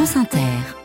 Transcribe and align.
France 0.00 0.16
Inter. 0.16 0.79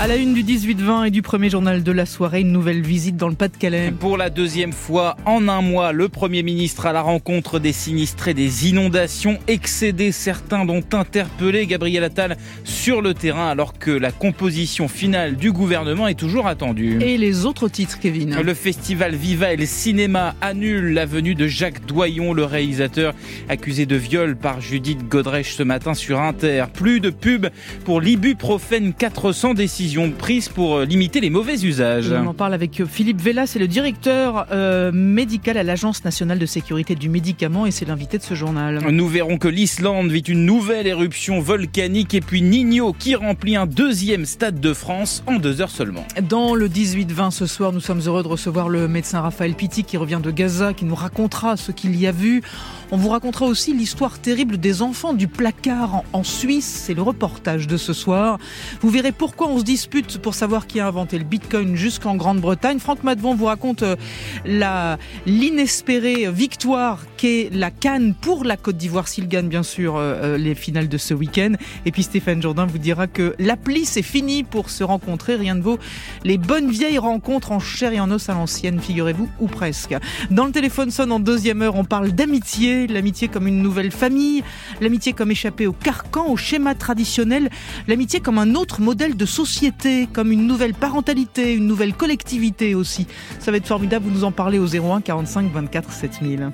À 0.00 0.06
la 0.06 0.14
une 0.14 0.32
du 0.32 0.44
18-20 0.44 1.08
et 1.08 1.10
du 1.10 1.22
premier 1.22 1.50
journal 1.50 1.82
de 1.82 1.90
la 1.90 2.06
soirée, 2.06 2.42
une 2.42 2.52
nouvelle 2.52 2.82
visite 2.82 3.16
dans 3.16 3.26
le 3.26 3.34
Pas-de-Calais. 3.34 3.92
Pour 3.98 4.16
la 4.16 4.30
deuxième 4.30 4.72
fois 4.72 5.16
en 5.26 5.48
un 5.48 5.60
mois, 5.60 5.90
le 5.90 6.08
Premier 6.08 6.44
ministre 6.44 6.86
à 6.86 6.92
la 6.92 7.02
rencontre 7.02 7.58
des 7.58 7.72
sinistrés 7.72 8.32
des 8.32 8.68
inondations, 8.68 9.40
excédé 9.48 10.12
certains 10.12 10.64
dont 10.64 10.84
interpellé 10.92 11.66
Gabriel 11.66 12.04
Attal 12.04 12.36
sur 12.62 13.02
le 13.02 13.12
terrain 13.12 13.48
alors 13.48 13.76
que 13.76 13.90
la 13.90 14.12
composition 14.12 14.86
finale 14.86 15.34
du 15.34 15.50
gouvernement 15.50 16.06
est 16.06 16.14
toujours 16.14 16.46
attendue. 16.46 17.00
Et 17.02 17.18
les 17.18 17.44
autres 17.44 17.68
titres, 17.68 17.98
Kevin 17.98 18.40
Le 18.40 18.54
festival 18.54 19.16
Viva 19.16 19.52
et 19.52 19.56
le 19.56 19.66
cinéma 19.66 20.36
annule 20.40 20.94
la 20.94 21.06
venue 21.06 21.34
de 21.34 21.48
Jacques 21.48 21.84
Doyon, 21.86 22.34
le 22.34 22.44
réalisateur 22.44 23.14
accusé 23.48 23.84
de 23.84 23.96
viol 23.96 24.36
par 24.36 24.60
Judith 24.60 25.08
Godrèche 25.08 25.56
ce 25.56 25.64
matin 25.64 25.94
sur 25.94 26.20
Inter. 26.20 26.66
Plus 26.72 27.00
de 27.00 27.10
pub 27.10 27.48
pour 27.84 28.00
l'ibuprofène 28.00 28.94
400 28.94 29.54
décisions 29.54 29.87
prise 30.16 30.48
pour 30.48 30.76
euh, 30.76 30.84
limiter 30.84 31.20
les 31.20 31.30
mauvais 31.30 31.62
usages. 31.62 32.12
On 32.12 32.26
en 32.26 32.34
parle 32.34 32.54
avec 32.54 32.84
Philippe 32.86 33.20
Vella, 33.20 33.46
c'est 33.46 33.58
le 33.58 33.68
directeur 33.68 34.46
euh, 34.50 34.92
médical 34.92 35.56
à 35.56 35.62
l'Agence 35.62 36.04
nationale 36.04 36.38
de 36.38 36.46
sécurité 36.46 36.94
du 36.94 37.08
médicament 37.08 37.66
et 37.66 37.70
c'est 37.70 37.84
l'invité 37.84 38.18
de 38.18 38.22
ce 38.22 38.34
journal. 38.34 38.80
Nous 38.90 39.08
verrons 39.08 39.38
que 39.38 39.48
l'Islande 39.48 40.10
vit 40.10 40.20
une 40.20 40.44
nouvelle 40.44 40.86
éruption 40.86 41.40
volcanique 41.40 42.14
et 42.14 42.20
puis 42.20 42.42
Nino 42.42 42.92
qui 42.92 43.14
remplit 43.14 43.56
un 43.56 43.66
deuxième 43.66 44.26
stade 44.26 44.60
de 44.60 44.72
France 44.72 45.22
en 45.26 45.36
deux 45.36 45.60
heures 45.60 45.70
seulement. 45.70 46.04
Dans 46.28 46.54
le 46.54 46.68
18-20 46.68 47.30
ce 47.30 47.46
soir, 47.46 47.72
nous 47.72 47.80
sommes 47.80 48.00
heureux 48.06 48.22
de 48.22 48.28
recevoir 48.28 48.68
le 48.68 48.88
médecin 48.88 49.20
Raphaël 49.20 49.54
Pitti 49.54 49.84
qui 49.84 49.96
revient 49.96 50.20
de 50.22 50.30
Gaza, 50.30 50.74
qui 50.74 50.84
nous 50.84 50.94
racontera 50.94 51.56
ce 51.56 51.72
qu'il 51.72 51.96
y 51.96 52.06
a 52.06 52.12
vu. 52.12 52.42
On 52.90 52.96
vous 52.96 53.10
racontera 53.10 53.44
aussi 53.44 53.74
l'histoire 53.74 54.18
terrible 54.18 54.58
des 54.58 54.80
enfants 54.80 55.12
du 55.12 55.28
placard 55.28 56.02
en 56.12 56.22
Suisse. 56.22 56.84
C'est 56.86 56.94
le 56.94 57.02
reportage 57.02 57.66
de 57.66 57.76
ce 57.76 57.92
soir. 57.92 58.38
Vous 58.80 58.88
verrez 58.88 59.12
pourquoi 59.12 59.48
on 59.48 59.58
se 59.58 59.64
pour 60.22 60.34
savoir 60.34 60.66
qui 60.66 60.80
a 60.80 60.86
inventé 60.86 61.18
le 61.18 61.24
bitcoin 61.24 61.76
jusqu'en 61.76 62.16
Grande-Bretagne. 62.16 62.78
Franck 62.78 63.04
Madvon 63.04 63.34
vous 63.34 63.44
raconte 63.46 63.82
euh, 63.82 64.96
l'inespérée 65.26 66.30
victoire 66.30 67.04
la 67.22 67.70
Cannes 67.70 68.14
pour 68.14 68.44
la 68.44 68.56
Côte 68.56 68.76
d'Ivoire 68.76 69.08
s'il 69.08 69.26
gagne 69.26 69.48
bien 69.48 69.62
sûr 69.64 69.96
euh, 69.96 70.14
euh, 70.22 70.38
les 70.38 70.54
finales 70.54 70.88
de 70.88 70.98
ce 70.98 71.14
week-end. 71.14 71.54
Et 71.84 71.90
puis 71.90 72.04
Stéphane 72.04 72.40
Jourdain 72.40 72.66
vous 72.66 72.78
dira 72.78 73.06
que 73.06 73.34
l'appli 73.38 73.84
c'est 73.86 74.02
fini 74.02 74.44
pour 74.44 74.70
se 74.70 74.84
rencontrer. 74.84 75.34
Rien 75.34 75.56
ne 75.56 75.62
vaut 75.62 75.78
les 76.24 76.38
bonnes 76.38 76.70
vieilles 76.70 76.98
rencontres 76.98 77.50
en 77.50 77.58
chair 77.58 77.92
et 77.92 78.00
en 78.00 78.10
os 78.10 78.28
à 78.28 78.34
l'ancienne, 78.34 78.80
figurez-vous, 78.80 79.28
ou 79.40 79.48
presque. 79.48 79.96
Dans 80.30 80.46
le 80.46 80.52
téléphone 80.52 80.90
sonne 80.90 81.10
en 81.10 81.18
deuxième 81.18 81.62
heure, 81.62 81.74
on 81.74 81.84
parle 81.84 82.12
d'amitié 82.12 82.86
l'amitié 82.86 83.26
comme 83.26 83.48
une 83.48 83.62
nouvelle 83.62 83.90
famille, 83.90 84.44
l'amitié 84.80 85.12
comme 85.12 85.30
échapper 85.30 85.66
au 85.66 85.72
carcan, 85.72 86.28
au 86.28 86.36
schéma 86.36 86.74
traditionnel, 86.74 87.50
l'amitié 87.88 88.20
comme 88.20 88.38
un 88.38 88.54
autre 88.54 88.80
modèle 88.80 89.16
de 89.16 89.26
société, 89.26 90.08
comme 90.12 90.30
une 90.30 90.46
nouvelle 90.46 90.74
parentalité, 90.74 91.54
une 91.54 91.66
nouvelle 91.66 91.94
collectivité 91.94 92.76
aussi. 92.76 93.06
Ça 93.40 93.50
va 93.50 93.56
être 93.56 93.66
formidable, 93.66 94.06
vous 94.06 94.14
nous 94.14 94.24
en 94.24 94.32
parlez 94.32 94.58
au 94.58 94.66
01 94.66 95.00
45 95.00 95.52
24 95.52 95.92
7000. 95.92 96.52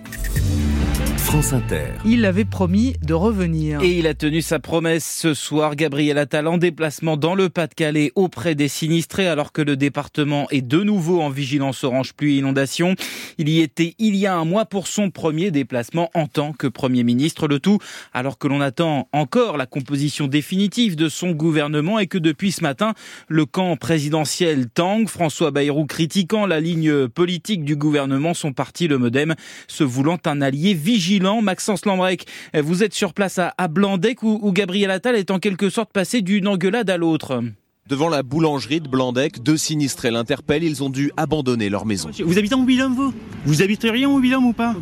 Il 2.04 2.26
avait 2.26 2.44
promis 2.44 2.94
de 3.02 3.12
revenir. 3.12 3.80
Et 3.82 3.98
il 3.98 4.06
a 4.06 4.14
tenu 4.14 4.40
sa 4.40 4.60
promesse 4.60 5.04
ce 5.04 5.34
soir. 5.34 5.74
Gabriel 5.74 6.16
Attal 6.16 6.46
en 6.46 6.58
déplacement 6.58 7.16
dans 7.16 7.34
le 7.34 7.48
Pas-de-Calais 7.48 8.12
auprès 8.14 8.54
des 8.54 8.68
sinistrés 8.68 9.26
alors 9.26 9.50
que 9.50 9.60
le 9.60 9.76
département 9.76 10.46
est 10.50 10.62
de 10.62 10.84
nouveau 10.84 11.20
en 11.20 11.30
vigilance 11.30 11.82
orange 11.82 12.12
pluie 12.12 12.38
inondation. 12.38 12.94
Il 13.38 13.48
y 13.48 13.62
était 13.62 13.96
il 13.98 14.14
y 14.14 14.28
a 14.28 14.36
un 14.36 14.44
mois 14.44 14.64
pour 14.64 14.86
son 14.86 15.10
premier 15.10 15.50
déplacement 15.50 16.08
en 16.14 16.28
tant 16.28 16.52
que 16.52 16.68
Premier 16.68 17.02
ministre. 17.02 17.48
Le 17.48 17.58
tout 17.58 17.78
alors 18.12 18.38
que 18.38 18.46
l'on 18.46 18.60
attend 18.60 19.08
encore 19.12 19.56
la 19.56 19.66
composition 19.66 20.28
définitive 20.28 20.94
de 20.94 21.08
son 21.08 21.32
gouvernement 21.32 21.98
et 21.98 22.06
que 22.06 22.18
depuis 22.18 22.52
ce 22.52 22.62
matin, 22.62 22.94
le 23.26 23.44
camp 23.44 23.76
présidentiel 23.76 24.68
Tang, 24.68 25.08
François 25.08 25.50
Bayrou 25.50 25.86
critiquant 25.86 26.46
la 26.46 26.60
ligne 26.60 27.08
politique 27.08 27.64
du 27.64 27.74
gouvernement, 27.74 28.34
son 28.34 28.52
parti 28.52 28.86
le 28.86 28.98
Modem, 28.98 29.34
se 29.66 29.82
voulant 29.82 30.18
un 30.26 30.40
allié 30.40 30.74
vigilant 30.74 31.23
Maxence 31.42 31.86
Lambrec, 31.86 32.26
vous 32.54 32.82
êtes 32.82 32.94
sur 32.94 33.14
place 33.14 33.38
à, 33.38 33.68
Blandec 33.68 34.22
où, 34.22 34.52
Gabriel 34.52 34.90
Attal 34.90 35.16
est 35.16 35.30
en 35.30 35.38
quelque 35.38 35.70
sorte 35.70 35.92
passé 35.92 36.20
d'une 36.20 36.46
engueulade 36.48 36.90
à 36.90 36.96
l'autre. 36.96 37.42
Devant 37.86 38.08
la 38.08 38.22
boulangerie 38.22 38.80
de 38.80 38.88
Blandec, 38.88 39.42
deux 39.42 39.58
sinistrés 39.58 40.10
l'interpellent. 40.10 40.64
Ils 40.64 40.82
ont 40.82 40.88
dû 40.88 41.12
abandonner 41.18 41.68
leur 41.68 41.84
maison. 41.84 42.08
Vous 42.24 42.38
habitez 42.38 42.54
en 42.54 42.60
mobilhome, 42.60 42.94
vous? 42.94 43.12
Vous 43.44 43.60
habiteriez 43.60 44.06
en 44.06 44.12
mobilhome 44.12 44.46
ou 44.46 44.52
pas? 44.54 44.74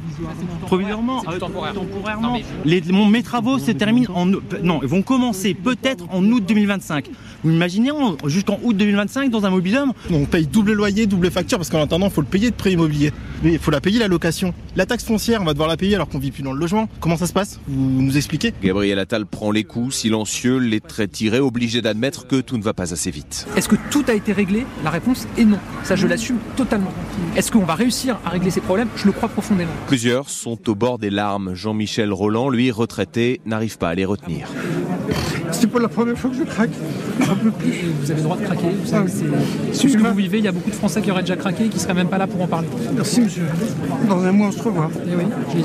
Provisoirement. 0.66 1.20
Temporairement. 1.40 2.36
Ah, 2.36 3.08
mes 3.10 3.22
travaux 3.24 3.58
se 3.58 3.72
terminent 3.72 4.14
en... 4.14 4.26
Non, 4.26 4.78
ils 4.82 4.88
vont 4.88 5.02
commencer 5.02 5.52
peut-être 5.52 6.04
en 6.12 6.24
août 6.26 6.44
2025. 6.46 7.10
Vous 7.42 7.50
imaginez 7.50 7.90
jusqu'en 8.26 8.60
août 8.62 8.76
2025 8.76 9.30
dans 9.30 9.44
un 9.46 9.50
mobilhome? 9.50 9.92
On 10.12 10.24
paye 10.24 10.46
double 10.46 10.72
loyer, 10.72 11.06
double 11.06 11.32
facture 11.32 11.58
parce 11.58 11.70
qu'en 11.70 11.82
attendant, 11.82 12.06
il 12.06 12.12
faut 12.12 12.20
le 12.20 12.28
payer 12.28 12.50
de 12.50 12.54
prêt 12.54 12.70
immobilier. 12.70 13.10
Mais 13.42 13.54
il 13.54 13.58
faut 13.58 13.72
la 13.72 13.80
payer 13.80 13.98
la 13.98 14.06
location. 14.06 14.54
La 14.76 14.86
taxe 14.86 15.04
foncière, 15.04 15.42
on 15.42 15.44
va 15.44 15.54
devoir 15.54 15.69
la 15.69 15.76
payer 15.76 15.96
alors 15.96 16.08
qu'on 16.08 16.20
vit 16.20 16.30
plus 16.30 16.44
dans 16.44 16.52
le 16.52 16.60
logement. 16.60 16.88
Comment 17.00 17.16
ça 17.16 17.26
se 17.26 17.32
passe? 17.32 17.58
Vous 17.66 18.00
nous 18.00 18.16
expliquez? 18.16 18.54
Gabriel 18.62 19.00
Attal 19.00 19.26
prend 19.26 19.50
les 19.50 19.64
coups, 19.64 19.92
silencieux, 19.92 20.58
les 20.58 20.80
traits 20.80 21.10
tirés, 21.10 21.40
obligé 21.40 21.82
d'admettre 21.82 22.28
que 22.28 22.40
tout 22.40 22.56
ne 22.56 22.62
va 22.62 22.74
pas 22.74 22.91
assez 22.92 23.10
vite. 23.10 23.47
Est-ce 23.56 23.69
que 23.69 23.76
tout 23.91 24.04
a 24.08 24.14
été 24.14 24.32
réglé? 24.32 24.66
La 24.84 24.91
réponse 24.91 25.26
est 25.36 25.44
non. 25.44 25.58
Ça, 25.82 25.97
je 25.97 26.06
l'assume 26.06 26.38
totalement. 26.56 26.92
Est-ce 27.36 27.50
qu'on 27.50 27.64
va 27.64 27.75
réussir 27.75 28.19
à 28.25 28.30
régler 28.30 28.50
ces 28.50 28.60
problèmes? 28.60 28.88
Je 28.97 29.06
le 29.06 29.12
crois 29.12 29.28
profondément. 29.28 29.72
Plusieurs 29.86 30.28
sont 30.28 30.69
au 30.69 30.75
bord 30.75 30.98
des 30.98 31.10
larmes. 31.10 31.54
Jean-Michel 31.54 32.12
Roland, 32.12 32.48
lui, 32.48 32.70
retraité, 32.70 33.41
n'arrive 33.47 33.78
pas 33.78 33.88
à 33.88 33.94
les 33.94 34.04
retenir. 34.04 34.48
C'est 35.52 35.66
pas 35.66 35.78
la 35.78 35.88
première 35.88 36.16
fois 36.16 36.30
que 36.30 36.36
je 36.36 36.44
craque. 36.44 36.70
Vous 36.70 38.10
avez 38.10 38.20
le 38.20 38.22
droit 38.22 38.36
de 38.36 38.44
craquer. 38.44 38.70
Vous 38.70 38.86
savez 38.86 39.10
c'est 39.72 39.88
ce 39.88 39.96
que 39.96 40.02
vous 40.02 40.14
vivez. 40.14 40.38
Il 40.38 40.44
y 40.44 40.48
a 40.48 40.52
beaucoup 40.52 40.70
de 40.70 40.74
Français 40.74 41.02
qui 41.02 41.10
auraient 41.10 41.22
déjà 41.22 41.36
craqué 41.36 41.66
et 41.66 41.68
qui 41.68 41.78
seraient 41.78 41.94
même 41.94 42.08
pas 42.08 42.18
là 42.18 42.26
pour 42.26 42.40
en 42.40 42.46
parler. 42.46 42.68
Merci, 42.94 43.20
monsieur. 43.20 43.44
Dans 44.08 44.22
un 44.22 44.32
mois, 44.32 44.48
on 44.48 44.52
se 44.52 44.62
revoit. 44.62 44.90
Et 45.06 45.10
eh 45.12 45.16
oui, 45.16 45.62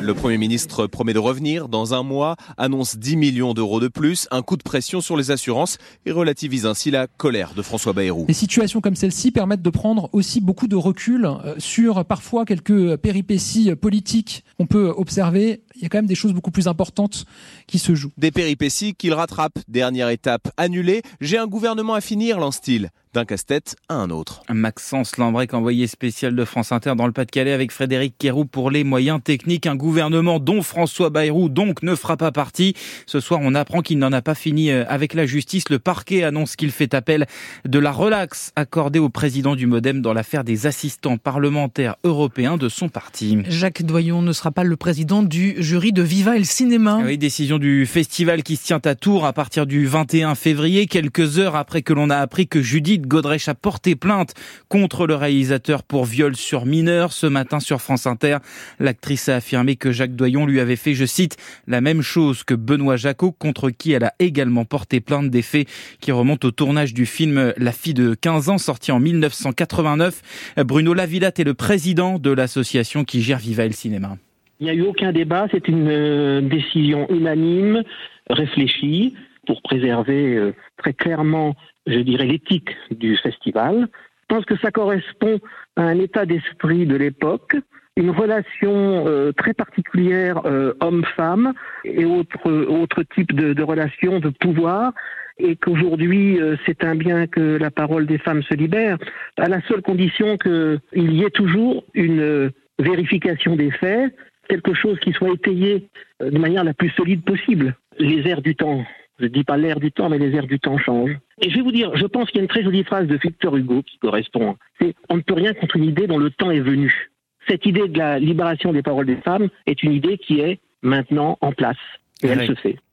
Le 0.00 0.14
Premier 0.14 0.38
ministre 0.38 0.86
promet 0.86 1.12
de 1.12 1.18
revenir 1.18 1.68
dans 1.68 1.94
un 1.94 2.02
mois, 2.02 2.36
annonce 2.56 2.96
10 2.96 3.16
millions 3.16 3.54
d'euros 3.54 3.80
de 3.80 3.88
plus, 3.88 4.28
un 4.30 4.42
coup 4.42 4.56
de 4.56 4.62
pression 4.62 5.00
sur 5.00 5.16
les 5.16 5.30
assurances 5.30 5.78
et 6.04 6.12
relativise 6.12 6.66
ainsi 6.66 6.90
la 6.90 7.06
colère 7.06 7.52
de 7.54 7.62
François 7.62 7.92
Bayrou. 7.92 8.26
Les 8.28 8.34
situations 8.34 8.80
comme 8.80 8.96
celle-ci 8.96 9.30
permettent 9.30 9.62
de 9.62 9.70
prendre 9.70 10.08
aussi 10.12 10.40
beaucoup 10.40 10.68
de 10.68 10.76
recul 10.76 11.26
euh, 11.26 11.54
sur 11.58 12.04
parfois 12.04 12.44
quelques 12.44 12.96
péripéties 12.96 13.74
politiques 13.74 14.44
qu'on 14.58 14.66
peut 14.66 14.92
observer. 14.96 15.62
Il 15.76 15.82
y 15.82 15.86
a 15.86 15.88
quand 15.88 15.98
même 15.98 16.06
des 16.06 16.14
choses 16.14 16.32
beaucoup 16.32 16.50
plus 16.50 16.68
importantes 16.68 17.26
qui 17.66 17.78
se 17.78 17.94
jouent. 17.94 18.12
Des 18.16 18.30
péripéties 18.30 18.94
qu'il 18.96 19.14
rattrape. 19.14 19.58
Dernière 19.68 20.08
étape 20.08 20.48
annulée. 20.56 21.02
J'ai 21.20 21.38
un 21.38 21.46
gouvernement 21.46 21.94
à 21.94 22.00
finir, 22.00 22.38
lance-t-il 22.38 22.90
d'un 23.16 23.24
casse-tête 23.24 23.76
à 23.88 23.94
un 23.94 24.10
autre. 24.10 24.42
Maxence 24.50 25.16
Lambrec, 25.16 25.54
envoyé 25.54 25.86
spécial 25.86 26.36
de 26.36 26.44
France 26.44 26.70
Inter 26.70 26.92
dans 26.96 27.06
le 27.06 27.12
Pas-de-Calais 27.12 27.52
avec 27.52 27.72
Frédéric 27.72 28.14
Kérou 28.18 28.44
pour 28.44 28.70
les 28.70 28.84
moyens 28.84 29.22
techniques. 29.24 29.66
Un 29.66 29.74
gouvernement 29.74 30.38
dont 30.38 30.60
François 30.60 31.08
Bayrou 31.08 31.48
donc 31.48 31.82
ne 31.82 31.94
fera 31.94 32.18
pas 32.18 32.30
partie. 32.30 32.74
Ce 33.06 33.18
soir, 33.20 33.40
on 33.42 33.54
apprend 33.54 33.80
qu'il 33.80 33.98
n'en 33.98 34.12
a 34.12 34.20
pas 34.20 34.34
fini 34.34 34.70
euh, 34.70 34.84
avec 34.88 35.14
la 35.14 35.24
justice. 35.24 35.70
Le 35.70 35.78
parquet 35.78 36.24
annonce 36.24 36.56
qu'il 36.56 36.70
fait 36.70 36.92
appel 36.92 37.26
de 37.64 37.78
la 37.78 37.90
relaxe 37.90 38.52
accordée 38.54 38.98
au 38.98 39.08
président 39.08 39.56
du 39.56 39.66
Modem 39.66 40.02
dans 40.02 40.12
l'affaire 40.12 40.44
des 40.44 40.66
assistants 40.66 41.16
parlementaires 41.16 41.96
européens 42.04 42.58
de 42.58 42.68
son 42.68 42.90
parti. 42.90 43.38
Jacques 43.48 43.82
Doyon 43.82 44.20
ne 44.20 44.32
sera 44.34 44.50
pas 44.50 44.64
le 44.64 44.76
président 44.76 45.22
du 45.22 45.54
jury 45.56 45.94
de 45.94 46.02
Viva 46.02 46.36
et 46.36 46.40
le 46.40 46.44
cinéma. 46.44 47.00
Oui, 47.02 47.16
décision 47.16 47.58
du 47.58 47.86
festival 47.86 48.42
qui 48.42 48.56
se 48.56 48.66
tient 48.66 48.80
à 48.84 48.94
Tours 48.94 49.24
à 49.24 49.32
partir 49.32 49.64
du 49.64 49.86
21 49.86 50.34
février, 50.34 50.86
quelques 50.86 51.38
heures 51.38 51.56
après 51.56 51.80
que 51.80 51.94
l'on 51.94 52.10
a 52.10 52.16
appris 52.18 52.46
que 52.46 52.60
Judith 52.60 53.05
Godrèche 53.06 53.48
a 53.48 53.54
porté 53.54 53.96
plainte 53.96 54.34
contre 54.68 55.06
le 55.06 55.14
réalisateur 55.14 55.82
pour 55.82 56.04
viol 56.04 56.36
sur 56.36 56.66
mineur. 56.66 57.12
Ce 57.12 57.26
matin 57.26 57.60
sur 57.60 57.80
France 57.80 58.06
Inter, 58.06 58.38
l'actrice 58.78 59.28
a 59.28 59.36
affirmé 59.36 59.76
que 59.76 59.92
Jacques 59.92 60.16
Doyon 60.16 60.46
lui 60.46 60.60
avait 60.60 60.76
fait, 60.76 60.94
je 60.94 61.04
cite, 61.04 61.36
la 61.66 61.80
même 61.80 62.02
chose 62.02 62.44
que 62.44 62.54
Benoît 62.54 62.96
Jacot, 62.96 63.32
contre 63.32 63.70
qui 63.70 63.92
elle 63.92 64.04
a 64.04 64.12
également 64.18 64.64
porté 64.64 65.00
plainte 65.00 65.30
des 65.30 65.42
faits 65.42 65.68
qui 66.00 66.12
remontent 66.12 66.48
au 66.48 66.50
tournage 66.50 66.94
du 66.94 67.06
film 67.06 67.52
La 67.56 67.72
fille 67.72 67.94
de 67.94 68.14
15 68.14 68.48
ans, 68.48 68.58
sorti 68.58 68.92
en 68.92 69.00
1989. 69.00 70.54
Bruno 70.58 70.94
Lavillatte 70.94 71.40
est 71.40 71.44
le 71.44 71.54
président 71.54 72.18
de 72.18 72.30
l'association 72.30 73.04
qui 73.04 73.22
gère 73.22 73.38
Viva 73.38 73.66
le 73.66 73.72
cinéma. 73.72 74.16
Il 74.60 74.64
n'y 74.64 74.70
a 74.70 74.74
eu 74.74 74.82
aucun 74.82 75.12
débat, 75.12 75.46
c'est 75.50 75.68
une 75.68 75.88
euh, 75.88 76.40
décision 76.40 77.06
unanime, 77.10 77.82
réfléchie, 78.30 79.14
pour 79.46 79.60
préserver 79.62 80.34
euh, 80.34 80.54
très 80.78 80.94
clairement 80.94 81.54
je 81.86 82.00
dirais, 82.00 82.26
l'éthique 82.26 82.76
du 82.90 83.16
festival. 83.16 83.88
Je 84.28 84.34
pense 84.34 84.44
que 84.44 84.56
ça 84.58 84.70
correspond 84.70 85.38
à 85.76 85.82
un 85.82 85.98
état 85.98 86.26
d'esprit 86.26 86.86
de 86.86 86.96
l'époque, 86.96 87.54
une 87.96 88.10
relation 88.10 89.06
euh, 89.06 89.32
très 89.32 89.54
particulière 89.54 90.42
euh, 90.44 90.74
homme-femme 90.80 91.54
et 91.84 92.04
autres 92.04 92.50
autre 92.50 93.02
type 93.14 93.32
de, 93.32 93.52
de 93.52 93.62
relations 93.62 94.18
de 94.18 94.30
pouvoir, 94.30 94.92
et 95.38 95.56
qu'aujourd'hui 95.56 96.40
euh, 96.40 96.56
c'est 96.66 96.84
un 96.84 96.94
bien 96.94 97.26
que 97.26 97.56
la 97.56 97.70
parole 97.70 98.06
des 98.06 98.18
femmes 98.18 98.42
se 98.42 98.54
libère, 98.54 98.98
à 99.38 99.48
la 99.48 99.60
seule 99.62 99.82
condition 99.82 100.36
qu'il 100.36 100.80
y 101.12 101.22
ait 101.22 101.30
toujours 101.30 101.84
une 101.94 102.50
vérification 102.78 103.56
des 103.56 103.70
faits, 103.70 104.14
quelque 104.48 104.74
chose 104.74 104.98
qui 105.00 105.12
soit 105.12 105.32
étayé 105.32 105.88
de 106.20 106.38
manière 106.38 106.64
la 106.64 106.74
plus 106.74 106.90
solide 106.90 107.22
possible. 107.24 107.76
Les 107.98 108.28
airs 108.28 108.42
du 108.42 108.54
temps 108.54 108.84
Je 109.18 109.24
ne 109.24 109.28
dis 109.28 109.44
pas 109.44 109.56
l'air 109.56 109.80
du 109.80 109.92
temps, 109.92 110.08
mais 110.08 110.18
les 110.18 110.34
airs 110.34 110.46
du 110.46 110.60
temps 110.60 110.78
changent. 110.78 111.18
Et 111.40 111.50
je 111.50 111.56
vais 111.56 111.62
vous 111.62 111.72
dire, 111.72 111.96
je 111.96 112.06
pense 112.06 112.28
qu'il 112.28 112.36
y 112.36 112.40
a 112.40 112.42
une 112.42 112.48
très 112.48 112.62
jolie 112.62 112.84
phrase 112.84 113.06
de 113.06 113.16
Victor 113.16 113.56
Hugo 113.56 113.82
qui 113.82 113.98
correspond. 113.98 114.56
C'est 114.80 114.94
on 115.08 115.16
ne 115.16 115.22
peut 115.22 115.34
rien 115.34 115.54
contre 115.54 115.76
une 115.76 115.84
idée 115.84 116.06
dont 116.06 116.18
le 116.18 116.30
temps 116.30 116.50
est 116.50 116.60
venu. 116.60 117.10
Cette 117.48 117.64
idée 117.64 117.88
de 117.88 117.98
la 117.98 118.18
libération 118.18 118.72
des 118.72 118.82
paroles 118.82 119.06
des 119.06 119.16
femmes 119.16 119.48
est 119.66 119.82
une 119.82 119.92
idée 119.92 120.18
qui 120.18 120.40
est 120.40 120.58
maintenant 120.82 121.38
en 121.40 121.52
place. 121.52 121.76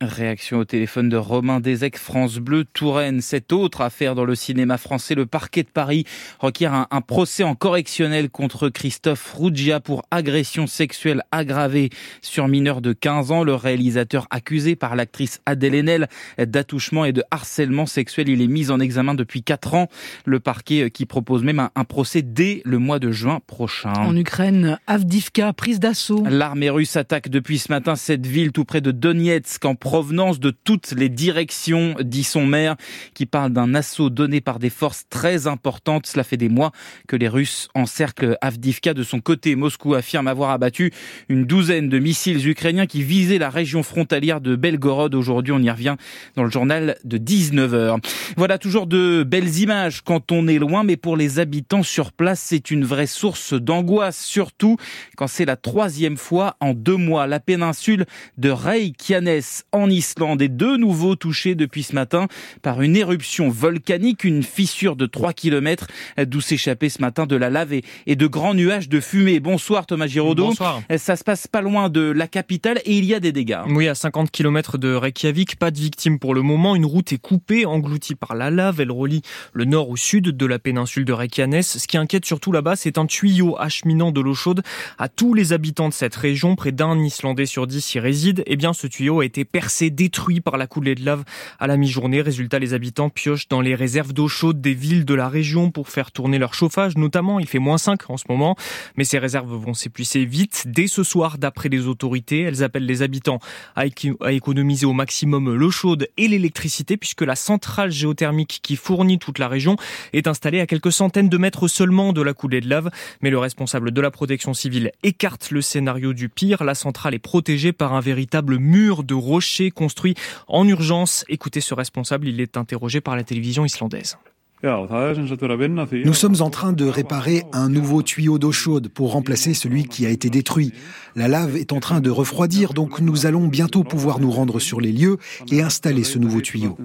Réaction 0.01 0.57
au 0.57 0.65
téléphone 0.65 1.07
de 1.07 1.15
Romain 1.15 1.61
Desec, 1.61 1.97
France 1.97 2.39
Bleu, 2.39 2.65
Touraine. 2.65 3.21
Cette 3.21 3.53
autre 3.53 3.79
affaire 3.79 4.15
dans 4.15 4.25
le 4.25 4.35
cinéma 4.35 4.77
français, 4.77 5.15
le 5.15 5.25
parquet 5.25 5.63
de 5.63 5.69
Paris 5.69 6.03
requiert 6.39 6.73
un, 6.73 7.01
procès 7.01 7.43
en 7.43 7.55
correctionnel 7.55 8.29
contre 8.29 8.67
Christophe 8.67 9.33
Ruggia 9.33 9.79
pour 9.79 10.03
agression 10.11 10.67
sexuelle 10.67 11.21
aggravée 11.31 11.89
sur 12.21 12.49
mineur 12.49 12.81
de 12.81 12.91
15 12.91 13.31
ans. 13.31 13.43
Le 13.45 13.55
réalisateur 13.55 14.27
accusé 14.29 14.75
par 14.75 14.97
l'actrice 14.97 15.39
Adèle 15.45 15.75
Haenel 15.75 16.09
d'attouchement 16.37 17.05
et 17.05 17.13
de 17.13 17.23
harcèlement 17.31 17.85
sexuel, 17.85 18.27
il 18.27 18.41
est 18.41 18.47
mis 18.47 18.71
en 18.71 18.79
examen 18.81 19.13
depuis 19.13 19.41
4 19.41 19.73
ans. 19.73 19.87
Le 20.25 20.41
parquet 20.41 20.89
qui 20.91 21.05
propose 21.05 21.43
même 21.43 21.59
un, 21.59 21.71
un 21.75 21.85
procès 21.85 22.23
dès 22.23 22.61
le 22.65 22.77
mois 22.77 22.99
de 22.99 23.11
juin 23.11 23.39
prochain. 23.47 23.93
En 23.93 24.17
Ukraine, 24.17 24.79
Avdivka, 24.85 25.53
prise 25.53 25.79
d'assaut. 25.79 26.25
L'armée 26.29 26.69
russe 26.69 26.97
attaque 26.97 27.29
depuis 27.29 27.57
ce 27.57 27.71
matin 27.71 27.95
cette 27.95 28.27
ville 28.27 28.51
tout 28.51 28.65
près 28.65 28.81
de 28.81 28.91
Donetsk 29.13 29.63
en 29.65 29.75
provenance 29.75 30.39
de 30.39 30.49
toutes 30.49 30.91
les 30.93 31.07
directions, 31.07 31.95
dit 32.01 32.23
son 32.23 32.47
maire, 32.47 32.75
qui 33.13 33.27
parle 33.27 33.53
d'un 33.53 33.75
assaut 33.75 34.09
donné 34.09 34.41
par 34.41 34.57
des 34.57 34.71
forces 34.71 35.03
très 35.07 35.45
importantes. 35.45 36.07
Cela 36.07 36.23
fait 36.23 36.35
des 36.35 36.49
mois 36.49 36.71
que 37.07 37.15
les 37.15 37.27
Russes 37.27 37.67
encerclent 37.75 38.37
Avdivka. 38.41 38.95
De 38.95 39.03
son 39.03 39.19
côté, 39.19 39.55
Moscou 39.55 39.93
affirme 39.93 40.27
avoir 40.27 40.49
abattu 40.49 40.91
une 41.29 41.45
douzaine 41.45 41.89
de 41.89 41.99
missiles 41.99 42.47
ukrainiens 42.47 42.87
qui 42.87 43.03
visaient 43.03 43.37
la 43.37 43.51
région 43.51 43.83
frontalière 43.83 44.41
de 44.41 44.55
Belgorod. 44.55 45.13
Aujourd'hui, 45.13 45.53
on 45.53 45.59
y 45.59 45.69
revient 45.69 45.95
dans 46.35 46.43
le 46.43 46.49
journal 46.49 46.97
de 47.03 47.19
19h. 47.19 47.99
Voilà 48.35 48.57
toujours 48.57 48.87
de 48.87 49.21
belles 49.21 49.59
images 49.59 50.01
quand 50.01 50.31
on 50.31 50.47
est 50.47 50.57
loin, 50.57 50.83
mais 50.83 50.97
pour 50.97 51.17
les 51.17 51.37
habitants 51.37 51.83
sur 51.83 52.13
place, 52.13 52.39
c'est 52.39 52.71
une 52.71 52.83
vraie 52.83 53.05
source 53.05 53.53
d'angoisse, 53.53 54.17
surtout 54.17 54.77
quand 55.17 55.27
c'est 55.27 55.45
la 55.45 55.55
troisième 55.55 56.17
fois 56.17 56.55
en 56.59 56.73
deux 56.73 56.97
mois. 56.97 57.27
La 57.27 57.39
péninsule 57.39 58.07
de 58.39 58.49
Reykjavik 58.49 59.02
Reykjanes 59.03 59.63
en 59.73 59.89
Islande 59.89 60.41
est 60.41 60.47
de 60.47 60.77
nouveau 60.77 61.15
touché 61.15 61.55
depuis 61.55 61.83
ce 61.83 61.93
matin 61.93 62.27
par 62.61 62.81
une 62.81 62.95
éruption 62.95 63.49
volcanique, 63.49 64.23
une 64.23 64.43
fissure 64.43 64.95
de 64.95 65.05
3 65.05 65.33
km 65.33 65.87
d'où 66.25 66.39
s'échappait 66.39 66.87
ce 66.87 67.01
matin 67.01 67.25
de 67.25 67.35
la 67.35 67.49
lave 67.49 67.73
et 67.73 68.15
de 68.15 68.27
grands 68.27 68.53
nuages 68.53 68.87
de 68.87 69.01
fumée. 69.01 69.41
Bonsoir 69.41 69.85
Thomas 69.87 70.07
Giraudot. 70.07 70.47
Bonsoir. 70.47 70.81
Ça 70.97 71.17
se 71.17 71.23
passe 71.25 71.47
pas 71.47 71.61
loin 71.61 71.89
de 71.89 72.01
la 72.01 72.27
capitale 72.27 72.79
et 72.85 72.97
il 72.97 73.03
y 73.03 73.13
a 73.13 73.19
des 73.19 73.33
dégâts. 73.33 73.59
Oui, 73.67 73.89
à 73.89 73.95
50 73.95 74.31
km 74.31 74.77
de 74.77 74.93
Reykjavik, 74.93 75.57
pas 75.57 75.71
de 75.71 75.79
victimes 75.79 76.17
pour 76.17 76.33
le 76.33 76.41
moment. 76.41 76.75
Une 76.75 76.85
route 76.85 77.11
est 77.11 77.17
coupée, 77.21 77.65
engloutie 77.65 78.15
par 78.15 78.35
la 78.35 78.51
lave. 78.51 78.79
Elle 78.79 78.91
relie 78.91 79.21
le 79.51 79.65
nord 79.65 79.89
au 79.89 79.97
sud 79.97 80.29
de 80.29 80.45
la 80.45 80.59
péninsule 80.59 81.03
de 81.03 81.13
Reykjanes. 81.13 81.61
Ce 81.61 81.87
qui 81.87 81.97
inquiète 81.97 82.25
surtout 82.25 82.53
là-bas, 82.53 82.77
c'est 82.77 82.97
un 82.97 83.05
tuyau 83.05 83.57
acheminant 83.59 84.11
de 84.11 84.21
l'eau 84.21 84.35
chaude 84.35 84.61
à 84.97 85.09
tous 85.09 85.33
les 85.33 85.51
habitants 85.51 85.89
de 85.89 85.93
cette 85.93 86.15
région. 86.15 86.55
Près 86.55 86.71
d'un 86.71 86.97
Islandais 86.99 87.45
sur 87.45 87.67
dix 87.67 87.95
y 87.95 87.99
réside. 87.99 88.43
Eh 88.45 88.55
bien, 88.55 88.71
ce 88.71 88.87
tuyau 88.93 89.21
a 89.21 89.25
été 89.25 89.43
percé, 89.43 89.89
détruit 89.89 90.39
par 90.39 90.57
la 90.57 90.67
coulée 90.67 90.93
de 90.93 91.03
lave 91.03 91.23
à 91.59 91.65
la 91.65 91.77
mi-journée. 91.77 92.21
Résultat, 92.21 92.59
les 92.59 92.73
habitants 92.73 93.09
piochent 93.09 93.47
dans 93.47 93.61
les 93.61 93.73
réserves 93.73 94.13
d'eau 94.13 94.27
chaude 94.27 94.61
des 94.61 94.75
villes 94.75 95.03
de 95.03 95.15
la 95.15 95.27
région 95.29 95.71
pour 95.71 95.89
faire 95.89 96.11
tourner 96.11 96.37
leur 96.37 96.53
chauffage, 96.53 96.95
notamment. 96.95 97.39
Il 97.39 97.47
fait 97.47 97.59
moins 97.59 97.79
5 97.79 98.09
en 98.09 98.17
ce 98.17 98.25
moment, 98.29 98.55
mais 98.95 99.03
ces 99.03 99.17
réserves 99.17 99.51
vont 99.51 99.73
s'épuiser 99.73 100.25
vite. 100.25 100.65
Dès 100.67 100.85
ce 100.85 101.01
soir, 101.03 101.39
d'après 101.39 101.69
les 101.69 101.87
autorités, 101.87 102.41
elles 102.41 102.63
appellent 102.63 102.85
les 102.85 103.01
habitants 103.01 103.39
à 103.75 103.85
économiser 104.31 104.85
au 104.85 104.93
maximum 104.93 105.53
l'eau 105.53 105.71
chaude 105.71 106.07
et 106.17 106.27
l'électricité, 106.27 106.95
puisque 106.95 107.21
la 107.21 107.35
centrale 107.35 107.91
géothermique 107.91 108.59
qui 108.61 108.75
fournit 108.75 109.17
toute 109.17 109.39
la 109.39 109.47
région 109.47 109.75
est 110.13 110.27
installée 110.27 110.59
à 110.59 110.67
quelques 110.67 110.91
centaines 110.91 111.29
de 111.29 111.37
mètres 111.37 111.67
seulement 111.67 112.13
de 112.13 112.21
la 112.21 112.33
coulée 112.33 112.61
de 112.61 112.69
lave. 112.69 112.91
Mais 113.21 113.31
le 113.31 113.39
responsable 113.39 113.91
de 113.91 114.01
la 114.01 114.11
protection 114.11 114.53
civile 114.53 114.91
écarte 115.01 115.49
le 115.49 115.61
scénario 115.61 116.13
du 116.13 116.29
pire. 116.29 116.63
La 116.63 116.75
centrale 116.75 117.15
est 117.15 117.19
protégée 117.19 117.73
par 117.73 117.93
un 117.93 117.99
véritable 117.99 118.59
mur 118.59 118.82
de 118.91 119.13
rochers 119.13 119.71
construits 119.71 120.15
en 120.47 120.67
urgence. 120.67 121.25
Écoutez 121.29 121.61
ce 121.61 121.73
responsable, 121.73 122.27
il 122.27 122.41
est 122.41 122.57
interrogé 122.57 123.01
par 123.01 123.15
la 123.15 123.23
télévision 123.23 123.65
islandaise. 123.65 124.17
Nous 124.63 126.13
sommes 126.13 126.41
en 126.41 126.49
train 126.49 126.71
de 126.71 126.85
réparer 126.85 127.43
un 127.51 127.67
nouveau 127.67 128.01
tuyau 128.01 128.39
d'eau 128.39 128.53
chaude 128.53 128.87
pour 128.87 129.11
remplacer 129.11 129.53
celui 129.53 129.83
qui 129.83 130.05
a 130.05 130.09
été 130.09 130.29
détruit. 130.29 130.71
La 131.17 131.27
lave 131.27 131.57
est 131.57 131.73
en 131.73 131.81
train 131.81 131.99
de 131.99 132.09
refroidir, 132.09 132.73
donc 132.73 133.01
nous 133.01 133.25
allons 133.25 133.47
bientôt 133.47 133.83
pouvoir 133.83 134.19
nous 134.19 134.31
rendre 134.31 134.59
sur 134.59 134.79
les 134.79 134.93
lieux 134.93 135.17
et 135.51 135.61
installer 135.61 136.05
ce 136.05 136.17
nouveau 136.17 136.39
tuyau. 136.39 136.77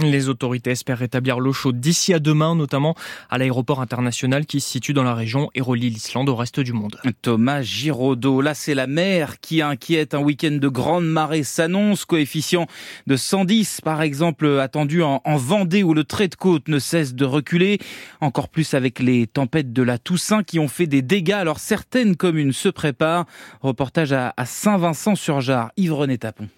Les 0.00 0.28
autorités 0.28 0.72
espèrent 0.72 0.98
rétablir 0.98 1.40
l'eau 1.40 1.54
chaude 1.54 1.80
d'ici 1.80 2.12
à 2.12 2.18
demain, 2.18 2.54
notamment 2.54 2.94
à 3.30 3.38
l'aéroport 3.38 3.80
international 3.80 4.44
qui 4.44 4.60
se 4.60 4.68
situe 4.68 4.92
dans 4.92 5.04
la 5.04 5.14
région 5.14 5.48
et 5.54 5.62
relie 5.62 5.88
l'Islande 5.88 6.28
au 6.28 6.36
reste 6.36 6.60
du 6.60 6.74
monde. 6.74 6.98
Thomas 7.22 7.62
Giraudot, 7.62 8.42
là 8.42 8.52
c'est 8.52 8.74
la 8.74 8.86
mer 8.86 9.40
qui 9.40 9.62
inquiète. 9.62 10.12
Un 10.12 10.20
week-end 10.20 10.58
de 10.60 10.68
grande 10.68 11.06
marée 11.06 11.42
s'annonce, 11.42 12.04
coefficient 12.04 12.66
de 13.06 13.16
110 13.16 13.80
par 13.80 14.02
exemple 14.02 14.60
attendu 14.60 15.02
en, 15.02 15.22
en 15.24 15.36
Vendée 15.36 15.82
où 15.82 15.94
le 15.94 16.01
le 16.02 16.06
trait 16.06 16.26
de 16.26 16.34
côte 16.34 16.66
ne 16.66 16.80
cesse 16.80 17.14
de 17.14 17.24
reculer, 17.24 17.78
encore 18.20 18.48
plus 18.48 18.74
avec 18.74 18.98
les 18.98 19.28
tempêtes 19.28 19.72
de 19.72 19.84
la 19.84 19.98
Toussaint 19.98 20.42
qui 20.42 20.58
ont 20.58 20.66
fait 20.66 20.88
des 20.88 21.00
dégâts. 21.00 21.30
Alors 21.30 21.60
certaines 21.60 22.16
communes 22.16 22.52
se 22.52 22.68
préparent. 22.68 23.26
Reportage 23.60 24.12
à, 24.12 24.34
Saint-Vincent-sur-Jard, 24.44 25.70
Yves-René 25.76 26.18
Tapon. 26.18 26.48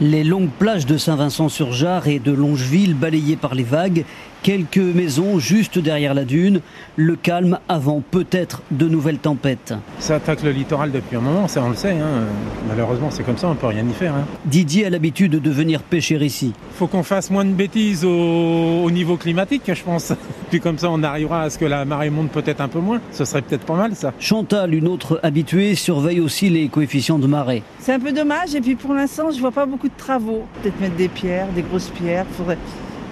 Les 0.00 0.24
longues 0.24 0.50
plages 0.50 0.86
de 0.86 0.96
Saint-Vincent-sur-Jard 0.96 2.08
et 2.08 2.18
de 2.18 2.32
Longeville 2.32 2.94
balayées 2.94 3.36
par 3.36 3.54
les 3.54 3.62
vagues 3.62 4.04
Quelques 4.44 4.76
maisons 4.76 5.38
juste 5.38 5.78
derrière 5.78 6.12
la 6.12 6.26
dune, 6.26 6.60
le 6.96 7.16
calme 7.16 7.58
avant 7.66 8.02
peut-être 8.02 8.60
de 8.70 8.86
nouvelles 8.86 9.16
tempêtes. 9.16 9.72
Ça 10.00 10.16
attaque 10.16 10.42
le 10.42 10.50
littoral 10.50 10.92
depuis 10.92 11.16
un 11.16 11.22
moment, 11.22 11.48
ça 11.48 11.62
on 11.64 11.70
le 11.70 11.76
sait. 11.76 11.92
Hein. 11.92 12.26
Malheureusement 12.68 13.10
c'est 13.10 13.22
comme 13.22 13.38
ça, 13.38 13.48
on 13.48 13.54
peut 13.54 13.68
rien 13.68 13.88
y 13.88 13.92
faire. 13.94 14.14
Hein. 14.14 14.26
Didier 14.44 14.84
a 14.84 14.90
l'habitude 14.90 15.40
de 15.40 15.50
venir 15.50 15.80
pêcher 15.80 16.22
ici. 16.22 16.52
Faut 16.74 16.86
qu'on 16.86 17.02
fasse 17.02 17.30
moins 17.30 17.46
de 17.46 17.52
bêtises 17.52 18.04
au, 18.04 18.90
niveau 18.90 19.16
climatique, 19.16 19.62
je 19.66 19.82
pense. 19.82 20.12
Puis 20.50 20.60
comme 20.60 20.76
ça 20.76 20.90
on 20.90 21.02
arrivera 21.02 21.44
à 21.44 21.48
ce 21.48 21.56
que 21.56 21.64
la 21.64 21.86
marée 21.86 22.10
monte 22.10 22.28
peut-être 22.28 22.60
un 22.60 22.68
peu 22.68 22.80
moins. 22.80 23.00
Ce 23.12 23.24
serait 23.24 23.40
peut-être 23.40 23.64
pas 23.64 23.76
mal 23.76 23.96
ça. 23.96 24.12
Chantal, 24.18 24.74
une 24.74 24.88
autre 24.88 25.20
habituée, 25.22 25.74
surveille 25.74 26.20
aussi 26.20 26.50
les 26.50 26.68
coefficients 26.68 27.18
de 27.18 27.26
marée. 27.26 27.62
C'est 27.78 27.94
un 27.94 28.00
peu 28.00 28.12
dommage 28.12 28.54
et 28.54 28.60
puis 28.60 28.74
pour 28.74 28.92
l'instant 28.92 29.30
je 29.30 29.40
vois 29.40 29.52
pas 29.52 29.64
beaucoup 29.64 29.83
de 29.88 29.96
travaux. 29.96 30.44
Peut-être 30.62 30.80
mettre 30.80 30.96
des 30.96 31.08
pierres, 31.08 31.48
des 31.54 31.62
grosses 31.62 31.90
pierres. 31.90 32.26
Faudrait 32.36 32.58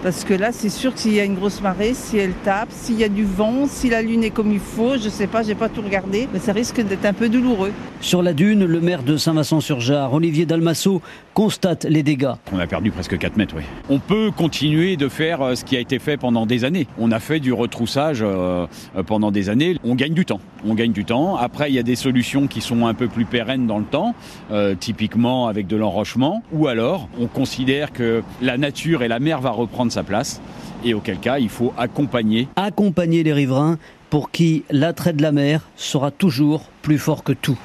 parce 0.03 0.25
que 0.25 0.35
là, 0.35 0.51
c'est 0.51 0.69
sûr 0.69 0.93
que 0.93 0.99
s'il 0.99 1.15
y 1.15 1.21
a 1.21 1.25
une 1.25 1.37
grosse 1.37 1.61
marée, 1.61 1.95
si 1.95 2.19
elle 2.19 2.33
tape, 2.45 2.71
s'il 2.71 2.99
y 2.99 3.05
a 3.05 3.09
du 3.09 3.25
vent, 3.25 3.67
si 3.69 3.89
la 3.89 4.03
lune 4.03 4.25
est 4.25 4.31
comme 4.31 4.51
il 4.51 4.59
faut, 4.59 4.97
je 4.97 5.09
sais 5.09 5.29
pas, 5.29 5.43
j'ai 5.43 5.55
pas 5.55 5.69
tout 5.69 5.81
regardé, 5.81 6.29
mais 6.33 6.41
ça 6.41 6.53
risque 6.53 6.81
d'être 6.81 7.05
un 7.05 7.13
peu 7.13 7.29
douloureux. 7.29 7.73
Sur 8.01 8.23
la 8.23 8.33
dune, 8.33 8.65
le 8.65 8.81
maire 8.81 9.05
de 9.05 9.17
Saint-Vincent-sur-Jard, 9.17 10.13
Olivier 10.13 10.45
Dalmasso, 10.45 11.01
constate 11.35 11.85
les 11.85 12.03
dégâts. 12.03 12.33
On 12.53 12.59
a 12.59 12.67
perdu 12.67 12.91
presque 12.91 13.17
4 13.17 13.37
mètres, 13.37 13.55
oui. 13.57 13.63
On 13.89 14.01
peut 14.01 14.31
continuer 14.37 14.97
de 14.97 15.09
faire 15.09 15.41
euh, 15.41 15.55
ce 15.55 15.65
qui 15.65 15.77
a 15.77 15.81
été 15.81 15.99
fait 15.99 16.17
pendant 16.17 16.47
des 16.47 16.65
années. 16.65 16.87
On 16.99 17.13
a 17.13 17.21
fait 17.21 17.41
du 17.41 17.53
retroussage 17.53 18.23
euh, 18.23 18.67
euh, 18.97 19.03
pendant 19.03 19.31
des 19.31 19.49
années. 19.49 19.77
On 19.85 19.95
gagne 19.95 20.15
du 20.15 20.25
temps. 20.25 20.41
On 20.67 20.75
gagne 20.75 20.93
du 20.93 21.05
temps. 21.05 21.37
Après, 21.37 21.71
il 21.71 21.75
y 21.75 21.79
a 21.79 21.83
des 21.83 21.97
solutions 21.97 22.47
qui 22.49 22.61
sont 22.61 22.87
un 22.87 22.95
peu 22.95 23.09
plus 23.09 23.25
pérennes 23.25 23.67
dans 23.67 23.79
le 23.79 23.85
temps, 23.85 24.15
typiquement 24.79 25.49
avec 25.49 25.67
de 25.67 25.77
l'enrochement. 25.77 26.45
Ou 26.53 26.69
alors, 26.69 27.09
on 27.21 27.27
considère 27.27 27.93
que 27.93 28.23
la 28.41 28.59
nature 28.59 29.03
et 29.03 29.09
la 29.09 29.19
mer 29.19 29.41
va 29.41 29.51
reprendre 29.51 29.91
sa 29.93 30.03
place 30.03 30.41
et 30.85 30.95
auquel 30.95 31.19
cas 31.19 31.39
il 31.39 31.49
faut 31.49 31.73
accompagner. 31.77 32.49
Accompagner 32.57 33.23
les 33.23 33.33
riverains 33.33 33.79
pour 34.11 34.31
qui 34.31 34.65
l'attrait 34.71 35.13
de 35.13 35.23
la 35.23 35.33
mer 35.33 35.63
sera 35.77 36.11
toujours 36.11 36.65
plus 36.83 36.99
fort 36.99 37.23
que 37.23 37.33
tout. 37.33 37.59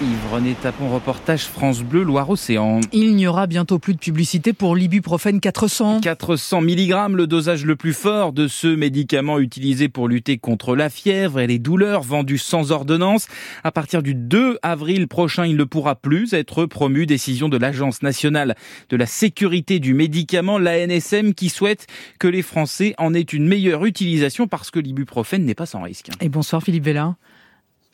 Yves-René 0.00 0.54
Tapon, 0.54 0.90
reportage 0.90 1.46
France 1.46 1.82
Bleu, 1.82 2.04
Loire-Océan. 2.04 2.80
Il 2.92 3.16
n'y 3.16 3.26
aura 3.26 3.48
bientôt 3.48 3.80
plus 3.80 3.94
de 3.94 3.98
publicité 3.98 4.52
pour 4.52 4.76
l'ibuprofène 4.76 5.40
400. 5.40 6.02
400 6.02 6.60
mg, 6.60 7.14
le 7.14 7.26
dosage 7.26 7.64
le 7.64 7.74
plus 7.74 7.92
fort 7.92 8.32
de 8.32 8.46
ce 8.46 8.68
médicament 8.68 9.40
utilisé 9.40 9.88
pour 9.88 10.06
lutter 10.06 10.38
contre 10.38 10.76
la 10.76 10.88
fièvre 10.88 11.40
et 11.40 11.48
les 11.48 11.58
douleurs, 11.58 12.02
vendu 12.02 12.38
sans 12.38 12.70
ordonnance. 12.70 13.26
À 13.64 13.72
partir 13.72 14.04
du 14.04 14.14
2 14.14 14.58
avril 14.62 15.08
prochain, 15.08 15.46
il 15.46 15.56
ne 15.56 15.64
pourra 15.64 15.96
plus 15.96 16.32
être 16.32 16.66
promu. 16.66 17.04
Décision 17.04 17.48
de 17.48 17.56
l'Agence 17.56 18.02
nationale 18.02 18.54
de 18.90 18.96
la 18.96 19.06
sécurité 19.06 19.80
du 19.80 19.94
médicament, 19.94 20.58
l'ANSM, 20.58 21.34
qui 21.34 21.48
souhaite 21.48 21.88
que 22.20 22.28
les 22.28 22.42
Français 22.42 22.94
en 22.98 23.14
aient 23.14 23.20
une 23.22 23.48
meilleure 23.48 23.84
utilisation 23.84 24.46
parce 24.46 24.70
que 24.70 24.78
l'ibuprofène 24.78 25.44
n'est 25.44 25.56
pas 25.56 25.66
sans 25.66 25.82
risque. 25.82 26.10
Et 26.20 26.28
bonsoir 26.28 26.62
Philippe 26.62 26.84
Vella. 26.84 27.16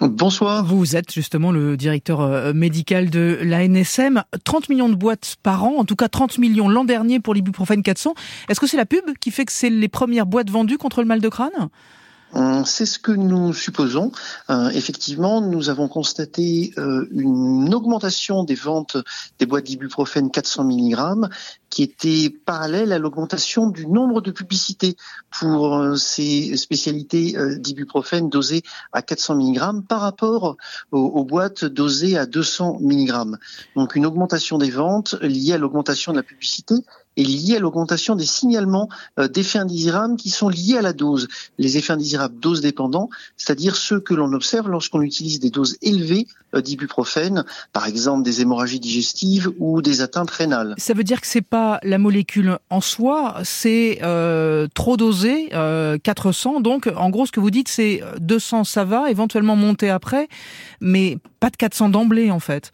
Bonsoir. 0.00 0.64
Vous 0.64 0.96
êtes 0.96 1.12
justement 1.12 1.52
le 1.52 1.76
directeur 1.76 2.20
euh, 2.20 2.52
médical 2.52 3.10
de 3.10 3.38
l'ANSM. 3.42 4.24
30 4.42 4.68
millions 4.68 4.88
de 4.88 4.96
boîtes 4.96 5.36
par 5.44 5.62
an, 5.64 5.76
en 5.78 5.84
tout 5.84 5.94
cas 5.94 6.08
30 6.08 6.38
millions 6.38 6.68
l'an 6.68 6.84
dernier 6.84 7.20
pour 7.20 7.32
l'ibuprofène 7.32 7.82
400. 7.82 8.14
Est-ce 8.48 8.58
que 8.58 8.66
c'est 8.66 8.76
la 8.76 8.86
pub 8.86 9.04
qui 9.20 9.30
fait 9.30 9.44
que 9.44 9.52
c'est 9.52 9.70
les 9.70 9.88
premières 9.88 10.26
boîtes 10.26 10.50
vendues 10.50 10.78
contre 10.78 11.00
le 11.00 11.06
mal 11.06 11.20
de 11.20 11.28
crâne? 11.28 11.68
C'est 12.64 12.86
ce 12.86 12.98
que 12.98 13.12
nous 13.12 13.52
supposons. 13.52 14.10
Euh, 14.50 14.70
effectivement, 14.70 15.40
nous 15.40 15.68
avons 15.68 15.88
constaté 15.88 16.72
euh, 16.78 17.06
une 17.12 17.72
augmentation 17.74 18.44
des 18.44 18.54
ventes 18.54 18.96
des 19.38 19.46
boîtes 19.46 19.64
d'ibuprofène 19.64 20.30
400 20.30 20.64
mg 20.64 21.28
qui 21.70 21.82
était 21.82 22.30
parallèle 22.30 22.92
à 22.92 22.98
l'augmentation 22.98 23.68
du 23.68 23.86
nombre 23.86 24.20
de 24.20 24.30
publicités 24.30 24.96
pour 25.38 25.76
euh, 25.76 25.96
ces 25.96 26.56
spécialités 26.56 27.34
d'ibuprofène 27.58 28.28
dosées 28.28 28.62
à 28.92 29.02
400 29.02 29.36
mg 29.36 29.86
par 29.86 30.00
rapport 30.00 30.56
aux, 30.92 30.98
aux, 30.98 31.24
boîtes 31.24 31.64
dosées 31.64 32.16
à 32.16 32.26
200 32.26 32.78
mg. 32.80 33.36
Donc 33.76 33.96
une 33.96 34.06
augmentation 34.06 34.58
des 34.58 34.70
ventes 34.70 35.14
liée 35.20 35.52
à 35.52 35.58
l'augmentation 35.58 36.12
de 36.12 36.18
la 36.18 36.22
publicité 36.22 36.74
est 37.16 37.22
liée 37.22 37.56
à 37.56 37.58
l'augmentation 37.60 38.16
des 38.16 38.26
signalements 38.26 38.88
euh, 39.18 39.28
d'effets 39.28 39.58
indésirables 39.58 40.16
qui 40.16 40.30
sont 40.30 40.48
liés 40.48 40.76
à 40.76 40.82
la 40.82 40.92
dose. 40.92 41.28
Les 41.58 41.76
effets 41.76 41.92
indésirables 41.92 42.38
dose 42.38 42.60
dépendants, 42.60 43.10
c'est-à-dire 43.36 43.76
ceux 43.76 44.00
que 44.00 44.14
l'on 44.14 44.32
observe 44.32 44.68
lorsqu'on 44.68 45.02
utilise 45.02 45.40
des 45.40 45.50
doses 45.50 45.76
élevées 45.82 46.26
euh, 46.54 46.60
d'ibuprofène, 46.60 47.44
par 47.72 47.86
exemple 47.86 48.22
des 48.22 48.40
hémorragies 48.40 48.80
digestives 48.80 49.52
ou 49.58 49.82
des 49.82 50.00
atteintes 50.00 50.30
rénales. 50.30 50.74
Ça 50.78 50.94
veut 50.94 51.04
dire 51.04 51.20
que 51.20 51.26
c'est 51.26 51.40
pas 51.40 51.78
la 51.82 51.98
molécule 51.98 52.58
en 52.70 52.80
soi, 52.80 53.40
c'est 53.44 53.98
euh, 54.02 54.66
trop 54.74 54.96
dosé, 54.96 55.50
400. 56.02 56.60
Donc, 56.60 56.90
en 56.96 57.10
gros, 57.10 57.26
ce 57.26 57.32
que 57.32 57.40
vous 57.40 57.50
dites, 57.50 57.68
c'est 57.68 58.02
200, 58.20 58.64
ça 58.64 58.84
va, 58.84 59.10
éventuellement 59.10 59.56
monter 59.56 59.90
après, 59.90 60.28
mais 60.80 61.18
pas 61.40 61.50
de 61.50 61.56
400 61.56 61.90
d'emblée, 61.90 62.30
en 62.30 62.40
fait. 62.40 62.72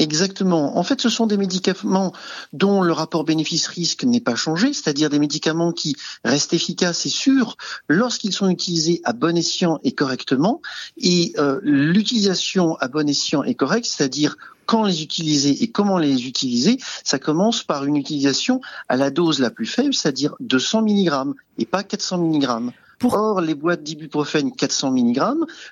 Exactement. 0.00 0.78
En 0.78 0.82
fait, 0.82 0.98
ce 0.98 1.10
sont 1.10 1.26
des 1.26 1.36
médicaments 1.36 2.14
dont 2.54 2.80
le 2.80 2.90
rapport 2.90 3.24
bénéfice-risque 3.24 4.04
n'est 4.04 4.22
pas 4.22 4.34
changé, 4.34 4.72
c'est-à-dire 4.72 5.10
des 5.10 5.18
médicaments 5.18 5.72
qui 5.72 5.94
restent 6.24 6.54
efficaces 6.54 7.04
et 7.04 7.10
sûrs 7.10 7.58
lorsqu'ils 7.86 8.32
sont 8.32 8.48
utilisés 8.48 9.02
à 9.04 9.12
bon 9.12 9.36
escient 9.36 9.78
et 9.84 9.92
correctement. 9.92 10.62
Et 10.96 11.34
euh, 11.36 11.60
l'utilisation 11.62 12.76
à 12.76 12.88
bon 12.88 13.10
escient 13.10 13.42
et 13.42 13.54
correcte, 13.54 13.84
c'est-à-dire 13.84 14.38
quand 14.64 14.84
les 14.84 15.02
utiliser 15.02 15.62
et 15.62 15.70
comment 15.70 15.98
les 15.98 16.26
utiliser, 16.26 16.78
ça 17.04 17.18
commence 17.18 17.62
par 17.62 17.84
une 17.84 17.96
utilisation 17.96 18.62
à 18.88 18.96
la 18.96 19.10
dose 19.10 19.38
la 19.38 19.50
plus 19.50 19.66
faible, 19.66 19.92
c'est-à-dire 19.92 20.34
200 20.40 20.80
mg 20.80 21.34
et 21.58 21.66
pas 21.66 21.82
400 21.82 22.16
mg. 22.24 22.72
Or, 23.04 23.40
les 23.40 23.54
boîtes 23.54 23.82
d'ibuprofène 23.82 24.52
400 24.52 24.92
mg, 24.92 25.20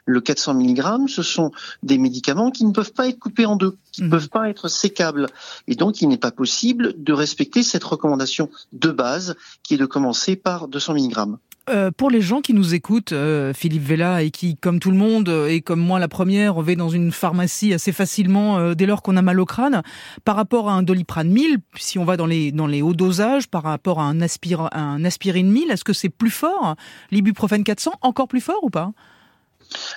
le 0.07 0.21
400 0.21 0.55
mg, 0.55 1.09
ce 1.09 1.23
sont 1.23 1.51
des 1.83 1.99
médicaments 1.99 2.51
qui 2.51 2.65
ne 2.65 2.73
peuvent 2.73 2.93
pas 2.93 3.09
être 3.09 3.19
coupés 3.19 3.45
en 3.45 3.57
deux, 3.57 3.77
qui 3.93 4.03
ne 4.03 4.07
mhm. 4.07 4.13
peuvent 4.13 4.29
pas 4.31 4.49
être 4.49 4.69
sécables. 4.69 5.27
Et 5.67 5.75
donc, 5.75 6.01
il 6.01 6.09
n'est 6.09 6.17
pas 6.17 6.31
possible 6.31 6.95
de 6.97 7.13
respecter 7.13 7.63
cette 7.63 7.85
recommandation 7.85 8.51
de 8.73 8.91
base 8.91 9.37
qui 9.63 9.75
est 9.75 9.79
de 9.79 9.87
commencer 9.87 10.37
par 10.37 10.69
200 10.69 10.95
mg. 10.95 11.37
Euh, 11.69 11.91
pour 11.91 12.11
les 12.11 12.21
gens 12.21 12.41
qui 12.41 12.55
nous 12.55 12.75
écoutent, 12.75 13.13
euh, 13.13 13.53
Philippe 13.53 13.83
Vella, 13.83 14.23
et 14.23 14.31
qui, 14.31 14.57
comme 14.57 14.81
tout 14.81 14.91
le 14.91 14.97
monde, 14.97 15.29
euh, 15.29 15.49
et 15.49 15.61
comme 15.61 15.81
moi 15.81 15.99
la 15.99 16.09
première, 16.09 16.57
on 16.57 16.63
va 16.63 16.75
dans 16.75 16.89
une 16.89 17.13
pharmacie 17.13 17.75
assez 17.75 17.93
facilement 17.93 18.75
dès 18.75 18.87
lors 18.87 19.03
qu'on 19.03 19.17
a 19.17 19.23
mal 19.23 19.41
au 19.41 19.45
crâne, 19.45 19.83
par 20.25 20.37
rapport 20.37 20.69
à 20.69 20.75
un 20.75 20.83
doliprane 20.83 21.31
1000, 21.31 21.59
si 21.77 21.99
on 21.99 22.05
va 22.05 22.17
dans 22.17 22.27
les, 22.27 22.53
dans 22.53 22.67
les 22.67 22.83
hauts 22.83 22.95
dosages, 22.95 23.49
par 23.49 23.63
rapport 23.63 24.01
à 24.01 24.05
un, 24.05 24.21
un 24.21 25.05
aspirine 25.05 25.51
1000, 25.51 25.71
est-ce 25.71 25.85
que 25.85 25.93
c'est 25.93 26.09
plus 26.09 26.31
fort? 26.31 26.77
L'ibuprofène 27.11 27.65
400, 27.65 27.93
encore 28.03 28.29
plus 28.29 28.41
fort 28.41 28.63
ou 28.63 28.71
pas? 28.71 28.93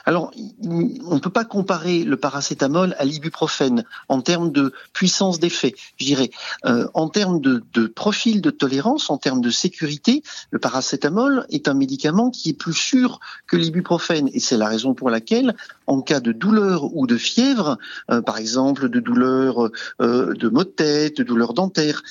Alors, 0.05 0.31
on 0.63 1.15
ne 1.15 1.19
peut 1.19 1.29
pas 1.29 1.45
comparer 1.45 2.03
le 2.03 2.17
paracétamol 2.17 2.95
à 2.97 3.05
l'ibuprofène 3.05 3.85
en 4.09 4.21
termes 4.21 4.51
de 4.51 4.73
puissance 4.93 5.39
d'effet. 5.39 5.75
Je 5.97 6.05
dirais, 6.05 6.31
euh, 6.65 6.87
en 6.93 7.09
termes 7.09 7.39
de, 7.39 7.61
profil 7.87 8.41
de 8.41 8.49
tolérance, 8.49 9.09
en 9.09 9.17
termes 9.17 9.41
de 9.41 9.49
sécurité, 9.49 10.23
le 10.49 10.59
paracétamol 10.59 11.45
est 11.49 11.67
un 11.67 11.73
médicament 11.73 12.29
qui 12.31 12.49
est 12.49 12.53
plus 12.53 12.73
sûr 12.73 13.19
que 13.47 13.57
l'ibuprofène. 13.57 14.29
Et 14.33 14.39
c'est 14.39 14.57
la 14.57 14.67
raison 14.67 14.93
pour 14.93 15.09
laquelle, 15.09 15.55
en 15.87 16.01
cas 16.01 16.19
de 16.19 16.31
douleur 16.31 16.95
ou 16.95 17.07
de 17.07 17.17
fièvre, 17.17 17.77
euh, 18.09 18.21
par 18.21 18.37
exemple 18.37 18.89
de 18.89 18.99
douleur 18.99 19.69
euh, 20.01 20.33
de 20.33 20.49
maux 20.49 20.63
de 20.63 20.69
tête, 20.69 21.17
de 21.17 21.23
douleur 21.23 21.53
dentaire, 21.53 22.03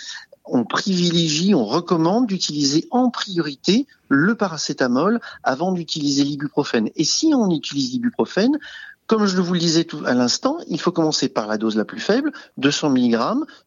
on 0.45 0.65
privilégie, 0.65 1.55
on 1.55 1.65
recommande 1.65 2.27
d'utiliser 2.27 2.87
en 2.91 3.11
priorité 3.11 3.87
le 4.09 4.35
paracétamol 4.35 5.21
avant 5.43 5.73
d'utiliser 5.73 6.25
l'ibuprofène. 6.25 6.91
Et 6.97 7.05
si 7.05 7.33
on 7.35 7.51
utilise 7.51 7.93
l'ibuprofène, 7.93 8.59
comme 9.07 9.27
je 9.27 9.41
vous 9.41 9.55
le 9.55 9.59
disais 9.59 9.85
tout 9.85 10.03
à 10.07 10.15
l'instant, 10.15 10.59
il 10.69 10.81
faut 10.81 10.93
commencer 10.93 11.29
par 11.29 11.47
la 11.47 11.59
dose 11.59 11.77
la 11.77 11.85
plus 11.85 12.01
faible, 12.01 12.33
200 12.59 12.91
mg, 12.91 13.19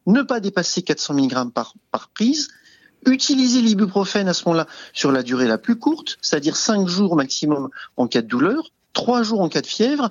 ne 0.07 0.21
pas 0.21 0.39
dépasser 0.39 0.83
400 0.83 1.15
mg 1.15 1.51
par, 1.51 1.75
prise, 2.13 2.49
utiliser 3.05 3.61
l'ibuprofène 3.61 4.29
à 4.29 4.33
ce 4.33 4.45
moment-là 4.45 4.67
sur 4.93 5.11
la 5.11 5.21
durée 5.21 5.47
la 5.47 5.57
plus 5.57 5.77
courte, 5.77 6.17
c'est-à-dire 6.21 6.55
5 6.55 6.87
jours 6.87 7.15
maximum 7.15 7.69
en 7.97 8.07
cas 8.07 8.21
de 8.21 8.27
douleur, 8.27 8.71
trois 8.93 9.23
jours 9.23 9.41
en 9.41 9.49
cas 9.49 9.61
de 9.61 9.67
fièvre, 9.67 10.09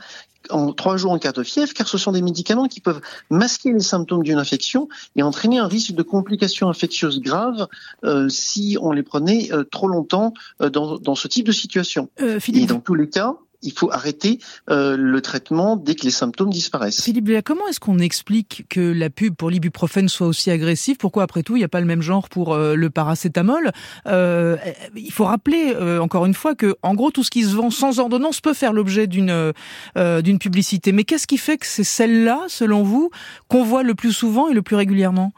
en 0.50 0.72
trois 0.72 0.96
jours 0.96 1.12
en 1.12 1.18
cas 1.18 1.32
de 1.32 1.42
fièvre, 1.42 1.72
car 1.72 1.88
ce 1.88 1.98
sont 1.98 2.12
des 2.12 2.22
médicaments 2.22 2.66
qui 2.66 2.80
peuvent 2.80 3.00
masquer 3.30 3.72
les 3.72 3.80
symptômes 3.80 4.22
d'une 4.22 4.38
infection 4.38 4.88
et 5.16 5.22
entraîner 5.22 5.58
un 5.58 5.68
risque 5.68 5.92
de 5.92 6.02
complications 6.02 6.68
infectieuses 6.68 7.20
graves 7.20 7.68
euh, 8.04 8.28
si 8.28 8.76
on 8.80 8.92
les 8.92 9.02
prenait 9.02 9.52
euh, 9.52 9.64
trop 9.64 9.88
longtemps 9.88 10.34
euh, 10.60 10.68
dans, 10.68 10.98
dans, 10.98 11.14
ce 11.14 11.28
type 11.28 11.46
de 11.46 11.52
situation. 11.52 12.08
et 12.18 12.66
dans 12.66 12.80
tous 12.80 12.94
les 12.94 13.08
cas, 13.08 13.36
il 13.62 13.72
faut 13.72 13.90
arrêter 13.90 14.38
euh, 14.70 14.96
le 14.96 15.20
traitement 15.20 15.76
dès 15.76 15.94
que 15.94 16.04
les 16.04 16.10
symptômes 16.10 16.50
disparaissent. 16.50 17.02
Philippe 17.02 17.30
comment 17.44 17.66
est-ce 17.68 17.80
qu'on 17.80 17.98
explique 17.98 18.66
que 18.68 18.80
la 18.80 19.10
pub 19.10 19.34
pour 19.34 19.50
l'ibuprofène 19.50 20.08
soit 20.08 20.26
aussi 20.26 20.50
agressive? 20.50 20.96
Pourquoi, 20.96 21.22
après 21.22 21.42
tout, 21.42 21.56
il 21.56 21.60
n'y 21.60 21.64
a 21.64 21.68
pas 21.68 21.80
le 21.80 21.86
même 21.86 22.02
genre 22.02 22.28
pour 22.28 22.54
euh, 22.54 22.74
le 22.74 22.90
paracétamol? 22.90 23.70
Euh, 24.06 24.56
Il 24.96 25.12
faut 25.12 25.24
rappeler, 25.24 25.74
encore 26.00 26.26
une 26.26 26.34
fois, 26.34 26.54
que 26.54 26.76
en 26.82 26.94
gros, 26.94 27.10
tout 27.10 27.24
ce 27.24 27.30
qui 27.30 27.44
se 27.44 27.54
vend 27.54 27.70
sans 27.70 27.98
ordonnance 27.98 28.40
peut 28.40 28.54
faire 28.54 28.72
l'objet 28.72 29.06
d'une 29.06 29.52
d'une 29.96 30.38
publicité. 30.38 30.92
Mais 30.92 31.04
qu'est-ce 31.04 31.26
qui 31.26 31.38
fait 31.38 31.58
que 31.58 31.66
c'est 31.66 31.84
celle-là, 31.84 32.44
selon 32.48 32.82
vous, 32.82 33.10
qu'on 33.48 33.64
voit 33.64 33.82
le 33.82 33.94
plus 33.94 34.12
souvent 34.12 34.48
et 34.48 34.54
le 34.54 34.62
plus 34.62 34.76
régulièrement? 34.76 35.32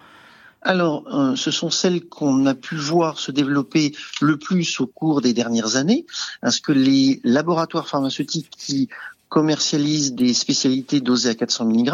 Alors, 0.64 1.04
euh, 1.12 1.36
ce 1.36 1.50
sont 1.50 1.70
celles 1.70 2.06
qu'on 2.06 2.46
a 2.46 2.54
pu 2.54 2.74
voir 2.74 3.18
se 3.18 3.30
développer 3.30 3.94
le 4.22 4.38
plus 4.38 4.80
au 4.80 4.86
cours 4.86 5.20
des 5.20 5.34
dernières 5.34 5.76
années, 5.76 6.06
parce 6.40 6.58
que 6.58 6.72
les 6.72 7.20
laboratoires 7.22 7.86
pharmaceutiques 7.86 8.50
qui 8.56 8.88
commercialisent 9.28 10.14
des 10.14 10.32
spécialités 10.32 11.00
dosées 11.00 11.28
à 11.28 11.34
400 11.34 11.66
mg 11.66 11.92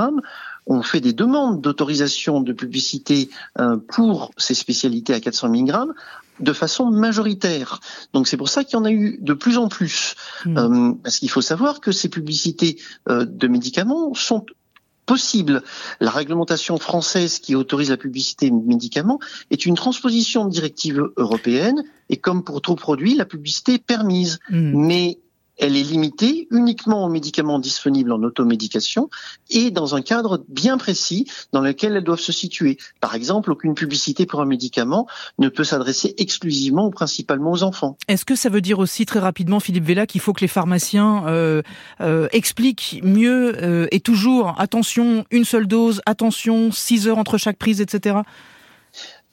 ont 0.66 0.82
fait 0.82 1.00
des 1.00 1.12
demandes 1.12 1.60
d'autorisation 1.60 2.40
de 2.40 2.52
publicité 2.52 3.28
euh, 3.58 3.76
pour 3.76 4.30
ces 4.36 4.54
spécialités 4.54 5.14
à 5.14 5.20
400 5.20 5.48
mg 5.48 5.72
de 6.38 6.52
façon 6.52 6.90
majoritaire. 6.90 7.80
Donc 8.12 8.28
c'est 8.28 8.36
pour 8.36 8.48
ça 8.48 8.62
qu'il 8.62 8.74
y 8.74 8.80
en 8.80 8.84
a 8.84 8.92
eu 8.92 9.18
de 9.20 9.34
plus 9.34 9.58
en 9.58 9.68
plus. 9.68 10.14
Mmh. 10.46 10.58
Euh, 10.58 10.92
parce 11.02 11.18
qu'il 11.18 11.30
faut 11.30 11.42
savoir 11.42 11.80
que 11.80 11.92
ces 11.92 12.08
publicités 12.08 12.78
de 13.08 13.48
médicaments 13.48 14.14
sont 14.14 14.46
possible. 15.10 15.64
La 15.98 16.12
réglementation 16.12 16.78
française 16.78 17.40
qui 17.40 17.56
autorise 17.56 17.90
la 17.90 17.96
publicité 17.96 18.48
de 18.48 18.54
médicaments 18.54 19.18
est 19.50 19.66
une 19.66 19.74
transposition 19.74 20.44
de 20.44 20.50
directive 20.50 21.02
européenne 21.16 21.82
et 22.10 22.16
comme 22.16 22.44
pour 22.44 22.62
tout 22.62 22.76
produit, 22.76 23.16
la 23.16 23.24
publicité 23.24 23.74
est 23.74 23.84
permise. 23.84 24.38
Mmh. 24.50 24.86
Mais 24.86 25.18
elle 25.60 25.76
est 25.76 25.82
limitée 25.82 26.48
uniquement 26.50 27.04
aux 27.04 27.08
médicaments 27.08 27.58
disponibles 27.58 28.12
en 28.12 28.22
automédication 28.22 29.08
et 29.50 29.70
dans 29.70 29.94
un 29.94 30.02
cadre 30.02 30.42
bien 30.48 30.78
précis 30.78 31.30
dans 31.52 31.60
lequel 31.60 31.94
elles 31.96 32.04
doivent 32.04 32.18
se 32.18 32.32
situer. 32.32 32.78
Par 33.00 33.14
exemple, 33.14 33.52
aucune 33.52 33.74
publicité 33.74 34.26
pour 34.26 34.40
un 34.40 34.46
médicament 34.46 35.06
ne 35.38 35.48
peut 35.48 35.64
s'adresser 35.64 36.14
exclusivement 36.18 36.86
ou 36.86 36.90
principalement 36.90 37.52
aux 37.52 37.62
enfants. 37.62 37.96
Est-ce 38.08 38.24
que 38.24 38.34
ça 38.34 38.48
veut 38.48 38.62
dire 38.62 38.78
aussi 38.78 39.06
très 39.06 39.20
rapidement, 39.20 39.60
Philippe 39.60 39.84
Vella, 39.84 40.06
qu'il 40.06 40.20
faut 40.20 40.32
que 40.32 40.40
les 40.40 40.48
pharmaciens 40.48 41.26
euh, 41.26 41.62
euh, 42.00 42.28
expliquent 42.32 43.00
mieux 43.02 43.54
euh, 43.62 43.86
et 43.90 44.00
toujours 44.00 44.54
attention, 44.58 45.24
une 45.30 45.44
seule 45.44 45.66
dose, 45.66 46.00
attention, 46.06 46.72
6 46.72 47.06
heures 47.06 47.18
entre 47.18 47.38
chaque 47.38 47.58
prise, 47.58 47.80
etc. 47.80 48.16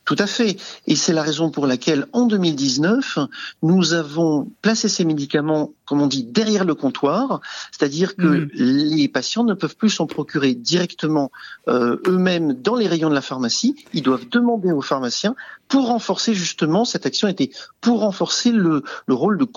Tout 0.08 0.16
à 0.20 0.26
fait. 0.26 0.56
Et 0.88 0.96
c'est 0.96 1.12
la 1.12 1.22
raison 1.22 1.52
pour 1.52 1.68
laquelle, 1.68 2.08
en 2.14 2.28
2019, 2.28 3.20
nous 3.62 3.94
avons 3.94 4.50
placé 4.62 4.88
ces 4.88 5.04
médicaments, 5.04 5.74
comme 5.88 6.02
on 6.02 6.08
dit, 6.08 6.24
derrière 6.24 6.66
le 6.66 6.76
comptoir, 6.76 7.42
c'est-à-dire 7.72 8.16
que 8.16 8.28
mm. 8.28 8.50
les 8.54 9.08
patients 9.08 9.44
ne 9.44 9.54
peuvent 9.54 9.76
plus 9.76 9.90
s'en 9.90 10.06
procurer 10.06 10.54
directement 10.54 11.32
euh, 11.68 11.98
eux-mêmes 12.06 12.54
dans 12.54 12.76
les 12.76 12.88
rayons 12.88 13.10
de 13.10 13.16
la 13.16 13.22
pharmacie. 13.22 13.76
Ils 13.94 14.04
doivent 14.04 14.28
demander 14.30 14.72
aux 14.72 14.82
pharmaciens 14.82 15.36
pour 15.68 15.88
renforcer 15.88 16.34
justement 16.34 16.86
cette 16.86 17.06
action 17.06 17.28
était 17.28 17.50
pour 17.82 18.00
renforcer 18.00 18.52
le, 18.52 18.84
le 19.06 19.14
rôle 19.14 19.38
de 19.38 19.48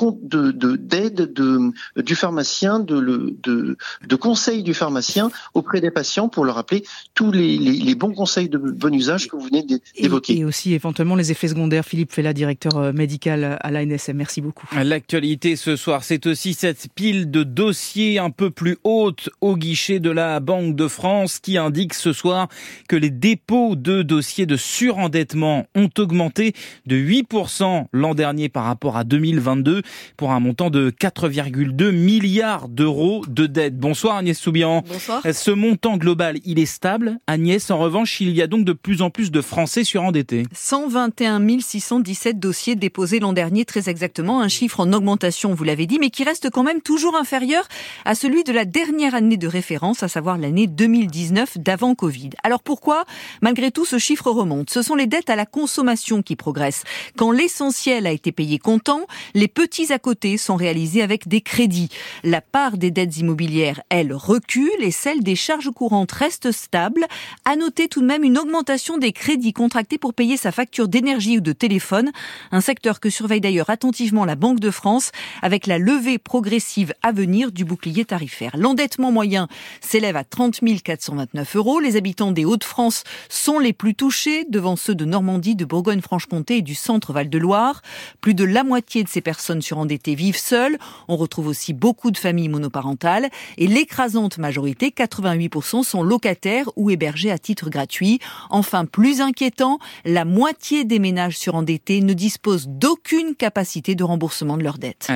d'aide 0.77 1.15
de, 1.15 1.73
de, 1.97 2.03
du 2.03 2.15
pharmacien, 2.15 2.81
de, 2.81 2.99
le, 2.99 3.37
de, 3.43 3.77
de 4.07 4.17
conseil 4.17 4.63
du 4.63 4.75
pharmacien 4.75 5.31
auprès 5.55 5.81
des 5.81 5.91
patients 5.91 6.29
pour 6.29 6.45
leur 6.45 6.57
rappeler 6.57 6.85
tous 7.15 7.31
les, 7.33 7.57
les, 7.57 7.73
les 7.73 7.95
bons 7.95 8.13
conseils 8.13 8.49
de 8.49 8.59
bon 8.59 8.95
usage 8.95 9.29
que 9.29 9.37
vous 9.37 9.43
venez 9.43 9.63
d'évoquer. 9.63 10.39
Et, 10.39 10.45
aussi 10.45 10.75
éventuellement 10.75 11.17
les 11.17 11.31
effets 11.31 11.49
secondaires. 11.49 11.85
Philippe 11.85 12.13
Fella, 12.13 12.33
directeur 12.33 12.77
euh, 12.77 12.93
médical 12.93 13.59
à 13.61 13.71
l'ANSM. 13.71 14.17
Merci 14.17 14.41
beaucoup. 14.41 14.67
L'actualité 14.75 15.57
ce 15.57 15.77
soir, 15.77 16.05
c'est 16.05 16.20
c'est 16.23 16.29
aussi 16.29 16.55
cette 16.55 16.89
pile 16.95 17.31
de 17.31 17.45
dossiers 17.45 18.19
un 18.19 18.31
peu 18.31 18.51
plus 18.51 18.77
haute 18.85 19.31
au 19.41 19.57
guichet 19.57 20.01
de 20.01 20.11
la 20.11 20.41
Banque 20.41 20.77
de 20.77 20.87
France 20.87 21.39
qui 21.39 21.57
indique 21.57 21.95
ce 21.95 22.13
soir 22.13 22.49
que 22.89 22.97
les 22.97 23.09
dépôts 23.09 23.75
de 23.75 24.03
dossiers 24.03 24.45
de 24.45 24.57
surendettement 24.57 25.65
ont 25.75 25.89
augmenté 25.99 26.53
de 26.85 26.97
8% 26.97 27.87
l'an 27.93 28.15
dernier 28.15 28.51
par 28.51 28.65
rapport 28.65 28.99
à 28.99 29.05
2022 29.05 29.81
pour 30.19 30.33
un 30.33 30.41
montant 30.41 30.69
de 30.69 30.91
4,2 30.91 31.91
milliards 31.91 32.69
d'euros 32.69 33.25
de 33.27 33.47
dette. 33.47 33.79
Bonsoir 33.79 34.17
Agnès 34.17 34.39
Soubian. 34.39 34.83
Bonsoir. 34.87 35.23
Ce 35.33 35.51
montant 35.51 35.97
global, 35.97 36.39
il 36.45 36.59
est 36.59 36.67
stable? 36.67 37.19
Agnès, 37.29 37.71
en 37.71 37.79
revanche, 37.79 38.21
il 38.21 38.31
y 38.31 38.43
a 38.43 38.47
donc 38.47 38.67
de 38.67 38.75
plus 38.75 39.01
en 39.01 39.09
plus 39.09 39.31
de 39.31 39.41
Français 39.41 39.85
surendettés. 39.85 40.43
121 40.53 41.61
617 41.61 42.39
dossiers 42.39 42.75
déposés 42.75 43.21
l'an 43.21 43.33
dernier, 43.33 43.65
très 43.65 43.89
exactement, 43.89 44.43
un 44.43 44.49
chiffre 44.49 44.81
en 44.81 44.93
augmentation, 44.93 45.55
vous 45.55 45.65
l'avez 45.65 45.87
dit, 45.87 45.99
mais 45.99 46.10
qui 46.11 46.25
reste 46.25 46.51
quand 46.51 46.63
même 46.63 46.81
toujours 46.81 47.17
inférieur 47.17 47.67
à 48.05 48.15
celui 48.15 48.45
de 48.45 48.53
la 48.53 48.65
dernière 48.65 49.15
année 49.15 49.37
de 49.37 49.47
référence, 49.47 50.03
à 50.03 50.09
savoir 50.09 50.39
l'année 50.39 50.67
2019 50.67 51.59
d'avant 51.59 51.95
Covid. 51.95 52.31
Alors 52.43 52.63
pourquoi, 52.63 53.05
malgré 53.41 53.71
tout, 53.71 53.85
ce 53.85 53.99
chiffre 53.99 54.31
remonte? 54.31 54.71
Ce 54.71 54.83
sont 54.83 54.95
les 54.95 55.07
dettes 55.07 55.31
à 55.31 55.37
la 55.37 55.47
consommation 55.47 56.23
qui 56.23 56.37
progressent. 56.37 56.85
Quand 57.17 57.31
l'essentiel 57.31 58.07
a 58.07 58.11
été 58.11 58.33
payé 58.33 58.59
comptant, 58.59 59.07
les 59.35 59.49
petits 59.49 59.93
à 59.93 59.99
côté 59.99 60.37
sont 60.37 60.57
réalisés 60.57 61.03
avec 61.03 61.29
des 61.29 61.41
crédits. 61.41 61.89
La 62.25 62.41
part 62.41 62.77
des 62.77 62.91
dettes 62.91 63.19
immobilières, 63.19 63.81
elle, 63.89 64.13
recule 64.13 64.71
et 64.81 64.91
celle 64.91 65.23
des 65.23 65.37
charges 65.37 65.71
courantes 65.71 66.13
reste 66.13 66.53
stable. 66.53 67.07
À 67.45 67.57
noter 67.57 67.89
tout 67.89 68.01
de 68.01 68.07
même 68.07 68.25
une 68.25 68.39
augmentation 68.39 68.99
des 68.99 69.13
crédits 69.13 69.53
contractés 69.53 69.99
pour 69.99 70.15
payer 70.15 70.37
sa 70.37 70.53
facture 70.53 70.89
d'énergie 70.89 71.39
ou 71.39 71.41
de 71.41 71.53
téléphone, 71.53 72.11
un 72.53 72.61
secteur 72.61 73.01
que 73.01 73.11
surveille 73.11 73.41
d'ailleurs 73.41 73.71
attentivement 73.71 74.25
la 74.25 74.37
Banque 74.37 74.61
de 74.61 74.71
France 74.71 75.13
avec 75.43 75.67
la 75.67 75.79
levée 75.79 76.00
progressive 76.19 76.95
à 77.03 77.13
venir 77.13 77.53
du 77.53 77.65
bouclier 77.65 78.05
tarifaire. 78.05 78.57
L'endettement 78.57 79.13
moyen 79.13 79.49
s'élève 79.81 80.17
à 80.17 80.25
30 80.25 80.61
429 80.83 81.57
euros. 81.57 81.81
Les 81.81 81.97
habitants 81.97 82.33
des 82.33 82.45
Hauts-de-France 82.45 83.05
sont 83.29 83.59
les 83.59 83.73
plus 83.73 83.95
touchés 83.95 84.45
devant 84.49 84.77
ceux 84.77 84.95
de 84.95 85.05
Normandie, 85.05 85.55
de 85.55 85.65
Bourgogne-Franche-Comté 85.65 86.59
et 86.59 86.63
du 86.63 86.75
centre 86.75 87.13
Val-de-Loire. 87.13 87.83
Plus 88.21 88.35
de 88.35 88.45
la 88.45 88.65
moitié 88.65 89.05
de 89.05 89.09
ces 89.09 89.21
personnes 89.21 89.63
surendettées 89.63 90.15
vivent 90.15 90.39
seules. 90.39 90.79
On 91.09 91.17
retrouve 91.17 91.49
aussi 91.49 91.73
beaucoup 91.73 92.11
de 92.11 92.19
familles 92.19 92.49
monoparentales 92.49 93.29
et 93.59 93.67
l'écrasante 93.67 94.39
majorité, 94.39 94.91
88%, 94.97 95.83
sont 95.83 96.03
locataires 96.03 96.71
ou 96.77 96.91
hébergés 96.91 97.31
à 97.31 97.39
titre 97.39 97.71
gratuit. 97.71 98.19
Enfin, 98.51 98.85
plus 98.85 99.21
inquiétant, 99.21 99.79
la 100.05 100.25
moitié 100.25 100.85
des 100.85 100.99
ménages 100.99 101.39
surendettés 101.39 102.01
ne 102.01 102.13
disposent 102.13 102.69
d'aucune 102.69 103.35
capacité 103.35 103.95
de 103.95 104.05
remboursement 104.05 104.57
de 104.57 104.63
leurs 104.63 104.79
dettes. 104.79 105.07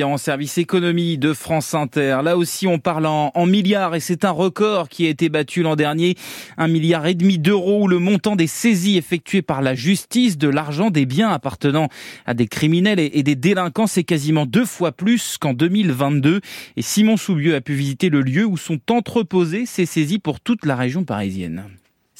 Soubian, 0.00 0.16
service 0.16 0.56
économie 0.56 1.18
de 1.18 1.34
France 1.34 1.74
Inter. 1.74 2.20
Là 2.24 2.38
aussi, 2.38 2.66
on 2.66 2.78
parle 2.78 3.04
en, 3.04 3.32
en 3.34 3.44
milliards 3.44 3.94
et 3.94 4.00
c'est 4.00 4.24
un 4.24 4.30
record 4.30 4.88
qui 4.88 5.04
a 5.04 5.10
été 5.10 5.28
battu 5.28 5.62
l'an 5.62 5.76
dernier. 5.76 6.16
Un 6.56 6.68
milliard 6.68 7.06
et 7.06 7.14
demi 7.14 7.38
d'euros, 7.38 7.86
le 7.86 7.98
montant 7.98 8.34
des 8.34 8.46
saisies 8.46 8.96
effectuées 8.96 9.42
par 9.42 9.60
la 9.60 9.74
justice 9.74 10.38
de 10.38 10.48
l'argent 10.48 10.88
des 10.88 11.04
biens 11.04 11.28
appartenant 11.28 11.88
à 12.24 12.32
des 12.32 12.46
criminels 12.46 12.98
et 12.98 13.22
des 13.22 13.36
délinquants, 13.36 13.86
c'est 13.86 14.04
quasiment 14.04 14.46
deux 14.46 14.64
fois 14.64 14.92
plus 14.92 15.36
qu'en 15.36 15.52
2022. 15.52 16.40
Et 16.78 16.82
Simon 16.82 17.18
Soubieux 17.18 17.54
a 17.54 17.60
pu 17.60 17.74
visiter 17.74 18.08
le 18.08 18.22
lieu 18.22 18.46
où 18.46 18.56
sont 18.56 18.80
entreposées 18.90 19.66
ces 19.66 19.84
saisies 19.84 20.18
pour 20.18 20.40
toute 20.40 20.64
la 20.64 20.76
région 20.76 21.04
parisienne. 21.04 21.64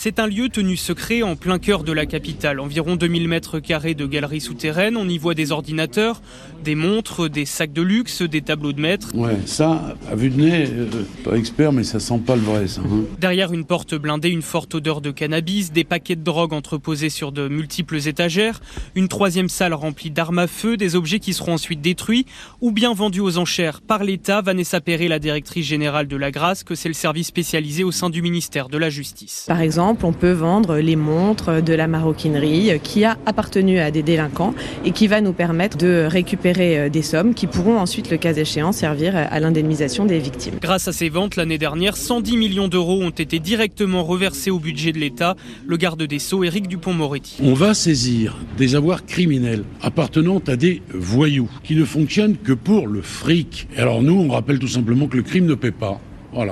C'est 0.02 0.18
un 0.18 0.26
lieu 0.26 0.48
tenu 0.48 0.78
secret 0.78 1.22
en 1.22 1.36
plein 1.36 1.58
cœur 1.58 1.84
de 1.84 1.92
la 1.92 2.06
capitale. 2.06 2.58
Environ 2.58 2.96
2000 2.96 3.28
mètres 3.28 3.58
carrés 3.58 3.92
de 3.92 4.06
galeries 4.06 4.40
souterraines. 4.40 4.96
On 4.96 5.06
y 5.06 5.18
voit 5.18 5.34
des 5.34 5.52
ordinateurs, 5.52 6.22
des 6.64 6.74
montres, 6.74 7.28
des 7.28 7.44
sacs 7.44 7.74
de 7.74 7.82
luxe, 7.82 8.22
des 8.22 8.40
tableaux 8.40 8.72
de 8.72 8.80
maître. 8.80 9.08
Ouais, 9.14 9.36
ça, 9.44 9.94
à 10.10 10.14
vue 10.14 10.30
de 10.30 10.40
nez, 10.40 10.64
euh, 10.70 10.86
pas 11.22 11.36
expert, 11.36 11.72
mais 11.72 11.84
ça 11.84 12.00
sent 12.00 12.18
pas 12.24 12.34
le 12.34 12.40
vrai, 12.40 12.66
ça. 12.66 12.80
Hein. 12.80 13.02
Derrière 13.18 13.52
une 13.52 13.66
porte 13.66 13.94
blindée, 13.94 14.30
une 14.30 14.40
forte 14.40 14.74
odeur 14.74 15.02
de 15.02 15.10
cannabis, 15.10 15.70
des 15.70 15.84
paquets 15.84 16.16
de 16.16 16.24
drogue 16.24 16.54
entreposés 16.54 17.10
sur 17.10 17.30
de 17.30 17.48
multiples 17.48 18.08
étagères, 18.08 18.62
une 18.94 19.08
troisième 19.08 19.50
salle 19.50 19.74
remplie 19.74 20.10
d'armes 20.10 20.38
à 20.38 20.46
feu, 20.46 20.78
des 20.78 20.96
objets 20.96 21.18
qui 21.18 21.34
seront 21.34 21.52
ensuite 21.52 21.82
détruits 21.82 22.24
ou 22.62 22.72
bien 22.72 22.94
vendus 22.94 23.20
aux 23.20 23.36
enchères 23.36 23.82
par 23.82 24.02
l'État. 24.02 24.40
Vanessa 24.40 24.80
Perret, 24.80 25.08
la 25.08 25.18
directrice 25.18 25.66
générale 25.66 26.08
de 26.08 26.16
la 26.16 26.30
Grâce, 26.30 26.64
que 26.64 26.74
c'est 26.74 26.88
le 26.88 26.94
service 26.94 27.26
spécialisé 27.26 27.84
au 27.84 27.92
sein 27.92 28.08
du 28.08 28.22
ministère 28.22 28.70
de 28.70 28.78
la 28.78 28.88
Justice. 28.88 29.44
Par 29.46 29.60
exemple, 29.60 29.89
on 30.02 30.12
peut 30.12 30.32
vendre 30.32 30.78
les 30.78 30.96
montres 30.96 31.62
de 31.62 31.74
la 31.74 31.86
maroquinerie 31.86 32.72
qui 32.82 33.04
a 33.04 33.16
appartenu 33.26 33.78
à 33.78 33.90
des 33.90 34.02
délinquants 34.02 34.54
et 34.84 34.92
qui 34.92 35.06
va 35.06 35.20
nous 35.20 35.32
permettre 35.32 35.76
de 35.76 36.06
récupérer 36.08 36.78
euh, 36.78 36.88
des 36.88 37.02
sommes 37.02 37.34
qui 37.34 37.46
pourront 37.46 37.78
ensuite, 37.78 38.10
le 38.10 38.16
cas 38.16 38.34
échéant, 38.34 38.72
servir 38.72 39.16
à 39.16 39.40
l'indemnisation 39.40 40.04
des 40.04 40.18
victimes. 40.18 40.54
Grâce 40.60 40.88
à 40.88 40.92
ces 40.92 41.08
ventes, 41.08 41.36
l'année 41.36 41.58
dernière, 41.58 41.96
110 41.96 42.36
millions 42.36 42.68
d'euros 42.68 43.02
ont 43.02 43.10
été 43.10 43.38
directement 43.38 44.04
reversés 44.04 44.50
au 44.50 44.58
budget 44.58 44.92
de 44.92 44.98
l'État. 44.98 45.36
Le 45.66 45.76
garde 45.76 46.02
des 46.02 46.18
Sceaux, 46.18 46.44
Éric 46.44 46.68
Dupont-Moretti. 46.68 47.38
On 47.42 47.54
va 47.54 47.74
saisir 47.74 48.36
des 48.56 48.74
avoirs 48.74 49.04
criminels 49.04 49.64
appartenant 49.82 50.40
à 50.46 50.56
des 50.56 50.82
voyous 50.92 51.50
qui 51.62 51.74
ne 51.74 51.84
fonctionnent 51.84 52.36
que 52.36 52.52
pour 52.52 52.86
le 52.86 53.02
fric. 53.02 53.68
Et 53.76 53.80
alors 53.80 54.02
nous, 54.02 54.14
on 54.14 54.28
rappelle 54.28 54.58
tout 54.58 54.68
simplement 54.68 55.06
que 55.06 55.16
le 55.16 55.22
crime 55.22 55.46
ne 55.46 55.54
paie 55.54 55.70
pas. 55.70 56.00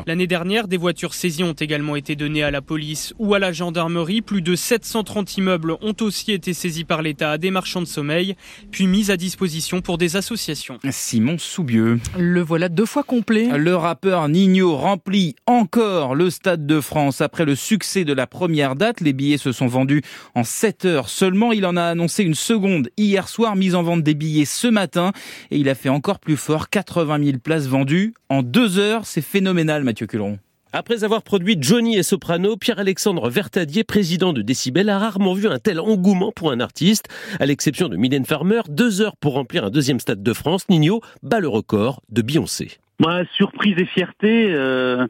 L'année 0.06 0.26
dernière, 0.26 0.66
des 0.66 0.76
voitures 0.76 1.14
saisies 1.14 1.44
ont 1.44 1.52
également 1.52 1.96
été 1.96 2.16
données 2.16 2.42
à 2.42 2.50
la 2.50 2.60
police 2.60 3.14
ou 3.18 3.34
à 3.34 3.38
la 3.38 3.52
gendarmerie. 3.52 4.22
Plus 4.22 4.42
de 4.42 4.56
730 4.56 5.36
immeubles 5.36 5.76
ont 5.80 5.94
aussi 6.00 6.32
été 6.32 6.52
saisis 6.52 6.84
par 6.84 7.00
l'État 7.00 7.32
à 7.32 7.38
des 7.38 7.50
marchands 7.50 7.80
de 7.80 7.86
sommeil, 7.86 8.34
puis 8.70 8.86
mis 8.86 9.10
à 9.10 9.16
disposition 9.16 9.80
pour 9.80 9.96
des 9.96 10.16
associations. 10.16 10.78
Simon 10.90 11.38
Soubieux. 11.38 12.00
Le 12.18 12.40
voilà 12.40 12.68
deux 12.68 12.86
fois 12.86 13.04
complet. 13.04 13.48
Le 13.56 13.76
rappeur 13.76 14.28
Nino 14.28 14.76
remplit 14.76 15.36
encore 15.46 16.14
le 16.14 16.30
Stade 16.30 16.66
de 16.66 16.80
France. 16.80 17.20
Après 17.20 17.44
le 17.44 17.54
succès 17.54 18.04
de 18.04 18.12
la 18.12 18.26
première 18.26 18.74
date, 18.74 19.00
les 19.00 19.12
billets 19.12 19.38
se 19.38 19.52
sont 19.52 19.68
vendus 19.68 20.02
en 20.34 20.42
7 20.42 20.84
heures 20.86 21.08
seulement. 21.08 21.52
Il 21.52 21.64
en 21.64 21.76
a 21.76 21.84
annoncé 21.84 22.24
une 22.24 22.34
seconde 22.34 22.90
hier 22.96 23.28
soir, 23.28 23.54
mise 23.54 23.74
en 23.74 23.82
vente 23.82 24.02
des 24.02 24.14
billets 24.14 24.44
ce 24.44 24.66
matin. 24.66 25.12
Et 25.50 25.58
il 25.58 25.68
a 25.68 25.74
fait 25.74 25.88
encore 25.88 26.18
plus 26.18 26.36
fort, 26.36 26.68
80 26.68 27.24
000 27.24 27.38
places 27.38 27.66
vendues 27.66 28.14
en 28.28 28.42
2 28.42 28.78
heures. 28.78 29.06
C'est 29.06 29.22
phénoménal 29.22 29.67
Mathieu 29.84 30.06
Culeron. 30.06 30.38
Après 30.72 31.02
avoir 31.02 31.22
produit 31.22 31.56
Johnny 31.58 31.96
et 31.96 32.02
Soprano, 32.02 32.56
Pierre-Alexandre 32.56 33.30
Vertadier, 33.30 33.84
président 33.84 34.34
de 34.34 34.42
Décibel, 34.42 34.90
a 34.90 34.98
rarement 34.98 35.32
vu 35.32 35.48
un 35.48 35.58
tel 35.58 35.80
engouement 35.80 36.30
pour 36.30 36.50
un 36.50 36.60
artiste. 36.60 37.08
À 37.40 37.46
l'exception 37.46 37.88
de 37.88 37.96
Mylène 37.96 38.26
Farmer, 38.26 38.60
deux 38.68 39.00
heures 39.00 39.16
pour 39.16 39.34
remplir 39.34 39.64
un 39.64 39.70
deuxième 39.70 39.98
stade 39.98 40.22
de 40.22 40.32
France, 40.34 40.68
Nino 40.68 41.00
bat 41.22 41.40
le 41.40 41.48
record 41.48 42.02
de 42.10 42.20
Beyoncé. 42.20 42.78
Moi, 43.00 43.22
surprise 43.34 43.76
et 43.78 43.86
fierté. 43.86 44.52
Euh, 44.52 45.06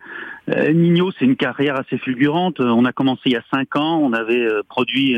euh, 0.49 0.73
Nino, 0.73 1.11
c'est 1.19 1.25
une 1.25 1.37
carrière 1.37 1.77
assez 1.77 1.99
fulgurante. 1.99 2.61
On 2.61 2.85
a 2.85 2.93
commencé 2.93 3.23
il 3.27 3.33
y 3.33 3.37
a 3.37 3.45
cinq 3.51 3.75
ans. 3.77 3.99
On 4.01 4.13
avait 4.13 4.45
euh, 4.45 4.63
produit 4.69 5.17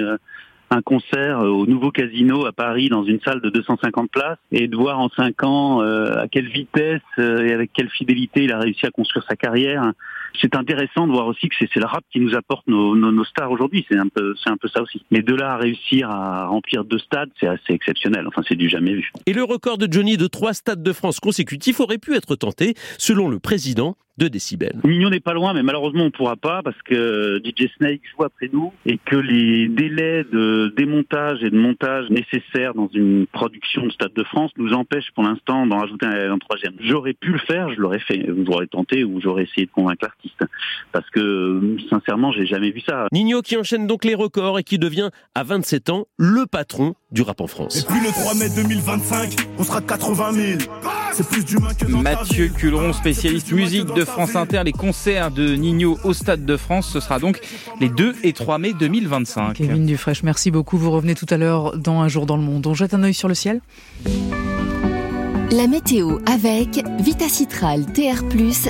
un 0.70 0.82
concert 0.82 1.40
au 1.40 1.66
nouveau 1.66 1.90
casino 1.90 2.46
à 2.46 2.52
Paris 2.52 2.88
dans 2.88 3.04
une 3.04 3.20
salle 3.20 3.40
de 3.40 3.50
250 3.50 4.10
places 4.10 4.38
et 4.52 4.68
de 4.68 4.76
voir 4.76 5.00
en 5.00 5.08
cinq 5.08 5.42
ans 5.42 5.80
à 5.80 6.28
quelle 6.28 6.48
vitesse 6.48 7.02
et 7.18 7.52
avec 7.52 7.72
quelle 7.72 7.90
fidélité 7.90 8.44
il 8.44 8.52
a 8.52 8.58
réussi 8.58 8.86
à 8.86 8.90
construire 8.90 9.24
sa 9.28 9.36
carrière 9.36 9.92
c'est 10.40 10.54
intéressant 10.54 11.06
de 11.06 11.12
voir 11.12 11.26
aussi 11.26 11.48
que 11.48 11.54
c'est 11.58 11.76
le 11.76 11.86
rap 11.86 12.04
qui 12.12 12.20
nous 12.20 12.34
apporte 12.34 12.66
nos, 12.66 12.94
nos, 12.96 13.24
stars 13.24 13.50
aujourd'hui. 13.50 13.84
C'est 13.88 13.98
un 13.98 14.08
peu, 14.08 14.34
c'est 14.42 14.50
un 14.50 14.56
peu 14.56 14.68
ça 14.68 14.82
aussi. 14.82 15.02
Mais 15.10 15.22
de 15.22 15.34
là 15.34 15.52
à 15.52 15.56
réussir 15.56 16.10
à 16.10 16.46
remplir 16.46 16.84
deux 16.84 16.98
stades, 16.98 17.30
c'est 17.38 17.46
assez 17.46 17.72
exceptionnel. 17.72 18.26
Enfin, 18.26 18.42
c'est 18.48 18.56
du 18.56 18.68
jamais 18.68 18.94
vu. 18.94 19.10
Et 19.26 19.32
le 19.32 19.44
record 19.44 19.78
de 19.78 19.90
Johnny 19.90 20.16
de 20.16 20.26
trois 20.26 20.54
stades 20.54 20.82
de 20.82 20.92
France 20.92 21.20
consécutifs 21.20 21.80
aurait 21.80 21.98
pu 21.98 22.14
être 22.14 22.36
tenté, 22.36 22.74
selon 22.98 23.28
le 23.28 23.38
président 23.38 23.96
de 24.20 24.28
décibels. 24.28 24.78
Mignon 24.84 25.10
n'est 25.10 25.20
pas 25.20 25.32
loin, 25.32 25.54
mais 25.54 25.62
malheureusement 25.62 26.04
on 26.04 26.10
pourra 26.10 26.36
pas 26.36 26.62
parce 26.62 26.80
que 26.82 27.40
DJ 27.42 27.68
Snake 27.78 28.02
joue 28.14 28.24
après 28.24 28.50
nous 28.52 28.72
et 28.84 28.98
que 28.98 29.16
les 29.16 29.68
délais 29.68 30.24
de 30.24 30.72
démontage 30.76 31.42
et 31.42 31.50
de 31.50 31.56
montage 31.56 32.10
nécessaires 32.10 32.74
dans 32.74 32.90
une 32.92 33.26
production 33.26 33.86
de 33.86 33.90
Stade 33.92 34.12
de 34.12 34.24
France 34.24 34.50
nous 34.58 34.74
empêchent 34.74 35.10
pour 35.14 35.24
l'instant 35.24 35.66
d'en 35.66 35.78
rajouter 35.78 36.06
un, 36.06 36.32
un 36.32 36.38
troisième. 36.38 36.74
J'aurais 36.80 37.14
pu 37.14 37.32
le 37.32 37.38
faire, 37.38 37.72
je 37.72 37.80
l'aurais 37.80 38.00
fait, 38.00 38.26
j'aurais 38.46 38.66
tenté 38.66 39.04
ou 39.04 39.20
j'aurais 39.22 39.44
essayé 39.44 39.66
de 39.66 39.72
convaincre 39.72 40.06
parce 40.92 41.08
que 41.10 41.76
sincèrement 41.88 42.32
j'ai 42.32 42.46
jamais 42.46 42.70
vu 42.70 42.80
ça. 42.80 43.06
Nino 43.12 43.42
qui 43.42 43.56
enchaîne 43.56 43.86
donc 43.86 44.04
les 44.04 44.14
records 44.14 44.58
et 44.58 44.64
qui 44.64 44.78
devient 44.78 45.10
à 45.34 45.44
27 45.44 45.90
ans 45.90 46.06
le 46.18 46.46
patron 46.46 46.94
du 47.12 47.22
rap 47.22 47.40
en 47.40 47.46
France. 47.46 47.80
Et 47.80 47.86
puis 47.86 48.00
le 48.00 48.10
3 48.10 48.34
mai 48.34 48.48
2025, 48.54 49.36
on 49.58 49.64
sera 49.64 49.80
80 49.80 50.32
000. 50.32 50.58
C'est 51.12 51.28
plus 51.28 51.44
d'humain 51.44 51.74
que 51.74 51.86
Mathieu 51.86 52.48
Culeron, 52.48 52.92
spécialiste 52.92 53.52
musique 53.52 53.92
de 53.94 54.04
France 54.04 54.36
Inter, 54.36 54.62
les 54.64 54.72
concerts 54.72 55.30
de 55.30 55.54
Nino 55.54 55.98
au 56.04 56.12
Stade 56.12 56.44
de 56.44 56.56
France, 56.56 56.88
ce 56.88 57.00
sera 57.00 57.18
donc 57.18 57.40
les 57.80 57.88
2 57.88 58.14
et 58.22 58.32
3 58.32 58.58
mai 58.58 58.72
2025. 58.72 59.54
Kevin 59.54 59.86
Dufresne, 59.86 60.20
merci 60.24 60.50
beaucoup. 60.50 60.78
Vous 60.78 60.90
revenez 60.90 61.14
tout 61.14 61.26
à 61.30 61.36
l'heure 61.36 61.76
dans 61.76 62.00
Un 62.00 62.08
jour 62.08 62.26
dans 62.26 62.36
le 62.36 62.42
monde. 62.42 62.66
On 62.66 62.74
jette 62.74 62.94
un 62.94 63.02
œil 63.02 63.14
sur 63.14 63.28
le 63.28 63.34
ciel 63.34 63.60
la 65.52 65.66
météo 65.66 66.18
avec 66.26 66.84
Vitacitral 67.00 67.84
TR+, 67.86 68.22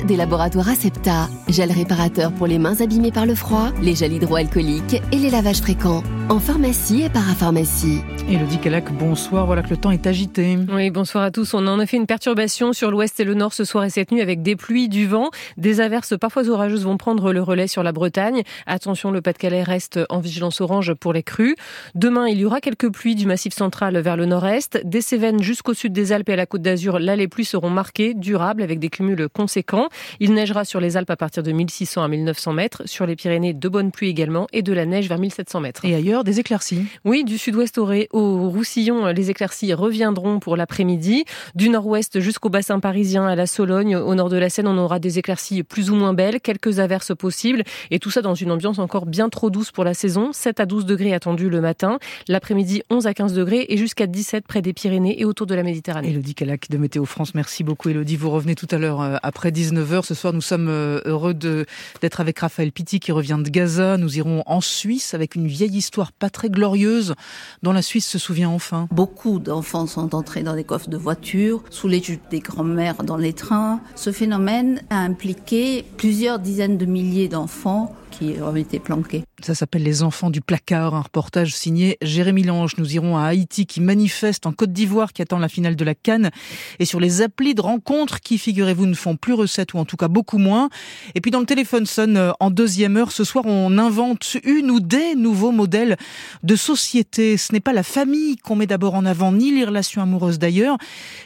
des 0.05 0.15
laboratoires 0.15 0.69
Acepta, 0.69 1.29
gel 1.47 1.71
réparateur 1.71 2.31
pour 2.31 2.47
les 2.47 2.57
mains 2.57 2.81
abîmées 2.81 3.11
par 3.11 3.25
le 3.25 3.35
froid, 3.35 3.69
les 3.81 3.95
gels 3.95 4.13
hydroalcooliques 4.13 5.01
et 5.11 5.17
les 5.17 5.29
lavages 5.29 5.61
fréquents. 5.61 6.03
en 6.29 6.39
pharmacie 6.39 7.03
et 7.03 7.09
parapharmacie. 7.09 7.99
Elodie 8.29 8.57
Calac, 8.57 8.91
bonsoir. 8.93 9.45
Voilà 9.45 9.63
que 9.63 9.69
le 9.69 9.77
temps 9.77 9.91
est 9.91 10.07
agité. 10.07 10.57
Oui, 10.71 10.89
bonsoir 10.89 11.25
à 11.25 11.31
tous. 11.31 11.53
On 11.53 11.67
en 11.67 11.77
a 11.79 11.85
fait 11.85 11.97
une 11.97 12.05
perturbation 12.05 12.71
sur 12.71 12.89
l'ouest 12.89 13.19
et 13.19 13.25
le 13.25 13.33
nord 13.33 13.51
ce 13.51 13.65
soir 13.65 13.83
et 13.83 13.89
cette 13.89 14.11
nuit 14.11 14.21
avec 14.21 14.41
des 14.41 14.55
pluies, 14.55 14.87
du 14.87 15.07
vent. 15.07 15.29
Des 15.57 15.81
averses 15.81 16.17
parfois 16.17 16.47
orageuses 16.47 16.85
vont 16.85 16.95
prendre 16.95 17.33
le 17.33 17.41
relais 17.41 17.67
sur 17.67 17.83
la 17.83 17.91
Bretagne. 17.91 18.43
Attention, 18.65 19.11
le 19.11 19.21
Pas-de-Calais 19.21 19.63
reste 19.63 19.99
en 20.09 20.19
vigilance 20.19 20.61
orange 20.61 20.93
pour 20.93 21.11
les 21.11 21.23
crues. 21.23 21.55
Demain, 21.95 22.27
il 22.27 22.39
y 22.39 22.45
aura 22.45 22.61
quelques 22.61 22.89
pluies 22.89 23.15
du 23.15 23.25
massif 23.25 23.53
central 23.53 23.97
vers 23.99 24.15
le 24.15 24.25
nord-est. 24.25 24.79
Des 24.85 25.01
Cévennes 25.01 25.43
jusqu'au 25.43 25.73
sud 25.73 25.91
des 25.91 26.13
Alpes 26.13 26.29
et 26.29 26.33
à 26.33 26.37
la 26.37 26.45
côte 26.45 26.61
d'Azur. 26.61 26.70
Là, 26.75 27.15
les 27.15 27.27
pluies 27.27 27.45
seront 27.45 27.69
marquées, 27.69 28.13
durables, 28.13 28.61
avec 28.61 28.79
des 28.79 28.89
cumuls 28.89 29.27
conséquents. 29.29 29.89
Il 30.19 30.33
neigera 30.33 30.65
sur 30.65 30.79
les 30.79 30.97
Alpes 30.97 31.09
à 31.09 31.15
partir 31.15 31.43
de 31.43 31.51
1600 31.51 32.03
à 32.03 32.07
1900 32.07 32.53
mètres. 32.53 32.83
Sur 32.85 33.05
les 33.05 33.15
Pyrénées, 33.15 33.53
de 33.53 33.69
bonnes 33.69 33.91
pluies 33.91 34.09
également 34.09 34.47
et 34.53 34.61
de 34.61 34.73
la 34.73 34.85
neige 34.85 35.07
vers 35.07 35.19
1700 35.19 35.59
mètres. 35.59 35.85
Et 35.85 35.95
ailleurs, 35.95 36.23
des 36.23 36.39
éclaircies. 36.39 36.83
Oui, 37.05 37.23
du 37.23 37.37
sud-ouest 37.37 37.77
au, 37.77 37.89
au 38.11 38.49
Roussillon, 38.49 39.07
les 39.07 39.29
éclaircies 39.29 39.73
reviendront 39.73 40.39
pour 40.39 40.57
l'après-midi. 40.57 41.25
Du 41.55 41.69
nord-ouest 41.69 42.19
jusqu'au 42.19 42.49
bassin 42.49 42.79
parisien, 42.79 43.25
à 43.25 43.35
la 43.35 43.45
Sologne, 43.45 43.95
au 43.95 44.15
nord 44.15 44.29
de 44.29 44.37
la 44.37 44.49
Seine, 44.49 44.67
on 44.67 44.77
aura 44.77 44.99
des 44.99 45.19
éclaircies 45.19 45.63
plus 45.63 45.89
ou 45.89 45.95
moins 45.95 46.13
belles, 46.13 46.41
quelques 46.41 46.79
averses 46.79 47.15
possibles, 47.15 47.63
et 47.89 47.99
tout 47.99 48.11
ça 48.11 48.21
dans 48.21 48.35
une 48.35 48.51
ambiance 48.51 48.79
encore 48.79 49.05
bien 49.05 49.29
trop 49.29 49.49
douce 49.49 49.71
pour 49.71 49.83
la 49.83 49.93
saison. 49.93 50.31
7 50.33 50.59
à 50.59 50.65
12 50.65 50.85
degrés 50.85 51.13
attendus 51.13 51.49
le 51.49 51.61
matin, 51.61 51.99
l'après-midi 52.27 52.83
11 52.89 53.07
à 53.07 53.13
15 53.13 53.33
degrés 53.33 53.65
et 53.69 53.77
jusqu'à 53.77 54.07
17 54.07 54.45
près 54.47 54.61
des 54.61 54.73
Pyrénées 54.73 55.19
et 55.19 55.25
autour 55.25 55.47
de 55.47 55.55
la 55.55 55.63
Méditerranée. 55.63 56.09
Elodie 56.09 56.35
Calac 56.35 56.60
de 56.69 56.77
Météo 56.77 57.05
France, 57.05 57.33
merci 57.33 57.63
beaucoup 57.63 57.89
Elodie. 57.89 58.15
Vous 58.15 58.29
revenez 58.29 58.55
tout 58.55 58.67
à 58.71 58.77
l'heure 58.77 59.01
euh, 59.01 59.17
après 59.23 59.51
19h. 59.51 60.03
Ce 60.03 60.13
soir, 60.13 60.33
nous 60.33 60.41
sommes 60.41 60.67
euh, 60.69 60.99
heureux 61.05 61.33
d'être 61.33 62.19
avec 62.19 62.39
Raphaël 62.39 62.71
Pitti 62.71 62.99
qui 62.99 63.11
revient 63.11 63.39
de 63.43 63.49
Gaza. 63.49 63.97
Nous 63.97 64.17
irons 64.17 64.43
en 64.45 64.61
Suisse 64.61 65.13
avec 65.13 65.35
une 65.35 65.47
vieille 65.47 65.75
histoire 65.75 66.11
pas 66.11 66.29
très 66.29 66.49
glorieuse 66.49 67.15
dont 67.63 67.71
la 67.71 67.81
Suisse 67.81 68.07
se 68.07 68.19
souvient 68.19 68.49
enfin. 68.49 68.87
Beaucoup 68.91 69.39
d'enfants 69.39 69.87
sont 69.87 70.13
entrés 70.13 70.43
dans 70.43 70.55
des 70.55 70.63
coffres 70.63 70.89
de 70.89 70.97
voitures, 70.97 71.63
sous 71.69 71.87
les 71.87 72.01
jupes 72.01 72.29
des 72.29 72.39
grands-mères 72.39 73.03
dans 73.03 73.17
les 73.17 73.33
trains. 73.33 73.81
Ce 73.95 74.11
phénomène 74.11 74.81
a 74.89 74.99
impliqué 74.99 75.85
plusieurs 75.97 76.39
dizaines 76.39 76.77
de 76.77 76.85
milliers 76.85 77.27
d'enfants 77.27 77.95
qui 78.11 78.35
ont 78.41 78.55
été 78.55 78.79
planqués. 78.79 79.23
Ça 79.41 79.55
s'appelle 79.55 79.81
Les 79.81 80.03
enfants 80.03 80.29
du 80.29 80.41
placard, 80.41 80.93
un 80.93 81.01
reportage 81.01 81.55
signé 81.55 81.97
Jérémy 82.03 82.43
Lange. 82.43 82.77
Nous 82.77 82.93
irons 82.93 83.17
à 83.17 83.23
Haïti 83.23 83.65
qui 83.65 83.81
manifeste 83.81 84.45
en 84.45 84.51
Côte 84.51 84.71
d'Ivoire 84.71 85.13
qui 85.13 85.23
attend 85.23 85.39
la 85.39 85.49
finale 85.49 85.75
de 85.75 85.83
la 85.83 85.95
Cannes 85.95 86.29
et 86.77 86.85
sur 86.85 86.99
les 86.99 87.23
applis 87.23 87.55
de 87.55 87.61
rencontres 87.61 88.19
qui, 88.19 88.37
figurez-vous, 88.37 88.85
ne 88.85 88.93
font 88.93 89.15
plus 89.15 89.33
recette 89.33 89.73
ou 89.73 89.79
en 89.79 89.85
tout 89.85 89.97
cas 89.97 90.09
beaucoup 90.09 90.37
moins. 90.37 90.69
Et 91.15 91.21
puis 91.21 91.31
dans 91.31 91.39
le 91.39 91.47
téléphone 91.47 91.87
sonne 91.87 92.17
euh, 92.17 92.31
en 92.39 92.51
deuxième 92.51 92.97
heure, 92.97 93.11
ce 93.11 93.23
soir 93.23 93.45
on 93.47 93.77
invente 93.79 94.37
une 94.43 94.69
ou 94.69 94.79
des 94.79 95.15
nouveaux 95.15 95.51
modèles 95.51 95.97
de 96.43 96.55
société. 96.55 97.37
Ce 97.37 97.53
n'est 97.53 97.59
pas 97.59 97.73
la 97.73 97.83
famille 97.83 98.35
qu'on 98.35 98.55
met 98.55 98.67
d'abord 98.67 98.93
en 98.93 99.05
avant, 99.05 99.31
ni 99.31 99.51
les 99.51 99.65
relations 99.65 100.01
amoureuses 100.01 100.37
d'ailleurs. 100.37 100.77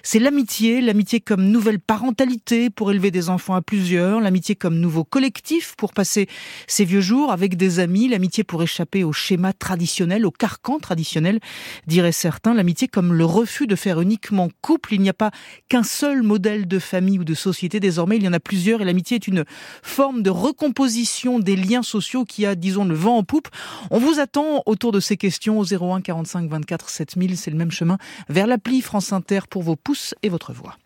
C'est 0.04 0.20
l'amitié, 0.20 0.80
l'amitié 0.80 1.20
comme 1.20 1.44
nouvelle 1.44 1.80
parentalité 1.80 2.70
pour 2.70 2.92
élever 2.92 3.12
des 3.12 3.30
enfants 3.30 3.56
à 3.56 3.62
plusieurs, 3.62 4.22
l'amitié 4.22 4.56
comme 4.56 4.80
nouveau 4.80 5.04
collectif 5.04 5.76
pour 5.78 5.94
passer 5.94 6.28
ses 6.76 6.84
vieux 6.84 7.00
jours 7.00 7.32
avec 7.32 7.56
des 7.56 7.80
amis 7.80 8.10
l'amitié 8.10 8.44
pour 8.44 8.62
échapper 8.62 9.06
au 9.06 9.14
schéma 9.14 9.54
traditionnel, 9.54 10.26
au 10.26 10.32
carcan 10.32 10.78
traditionnel, 10.78 11.40
diraient 11.88 12.12
certains, 12.12 12.54
l'amitié 12.54 12.90
comme 12.90 13.14
le 13.14 13.24
refus 13.24 13.66
de 13.66 13.78
faire 13.78 14.02
uniquement 14.02 14.50
couple. 14.60 14.96
Il 14.96 15.00
n'y 15.00 15.08
a 15.08 15.14
pas 15.14 15.32
qu'un 15.70 15.84
seul 15.84 16.22
modèle 16.22 16.68
de 16.68 16.78
famille 16.80 17.18
ou 17.18 17.24
de 17.24 17.34
société, 17.34 17.80
désormais 17.80 18.18
il 18.18 18.24
y 18.24 18.28
en 18.28 18.34
a 18.34 18.42
plusieurs 18.42 18.82
et 18.82 18.84
l'amitié 18.84 19.16
est 19.16 19.28
une 19.28 19.46
forme 19.84 20.22
de 20.22 20.30
recomposition 20.30 21.40
des 21.40 21.56
liens 21.56 21.82
sociaux 21.82 22.26
qui 22.26 22.46
a, 22.46 22.56
disons, 22.56 22.84
le 22.84 22.96
vent 22.96 23.20
en 23.20 23.24
poupe. 23.24 23.48
On 23.90 24.00
vous 24.00 24.20
attend 24.20 24.62
autour 24.66 24.92
de 24.92 25.00
ces 25.00 25.16
questions 25.16 25.58
au 25.58 25.64
01 25.64 26.02
45 26.02 26.50
24 26.50 26.90
7000, 26.90 27.38
c'est 27.38 27.52
le 27.52 27.58
même 27.58 27.72
chemin, 27.72 27.98
vers 28.28 28.48
l'appli 28.48 28.82
France 28.82 29.14
Inter 29.14 29.40
pour 29.50 29.64
vos 29.64 29.78
pouces 29.78 30.14
et 30.24 30.30
votre 30.30 30.52
voix. 30.52 30.74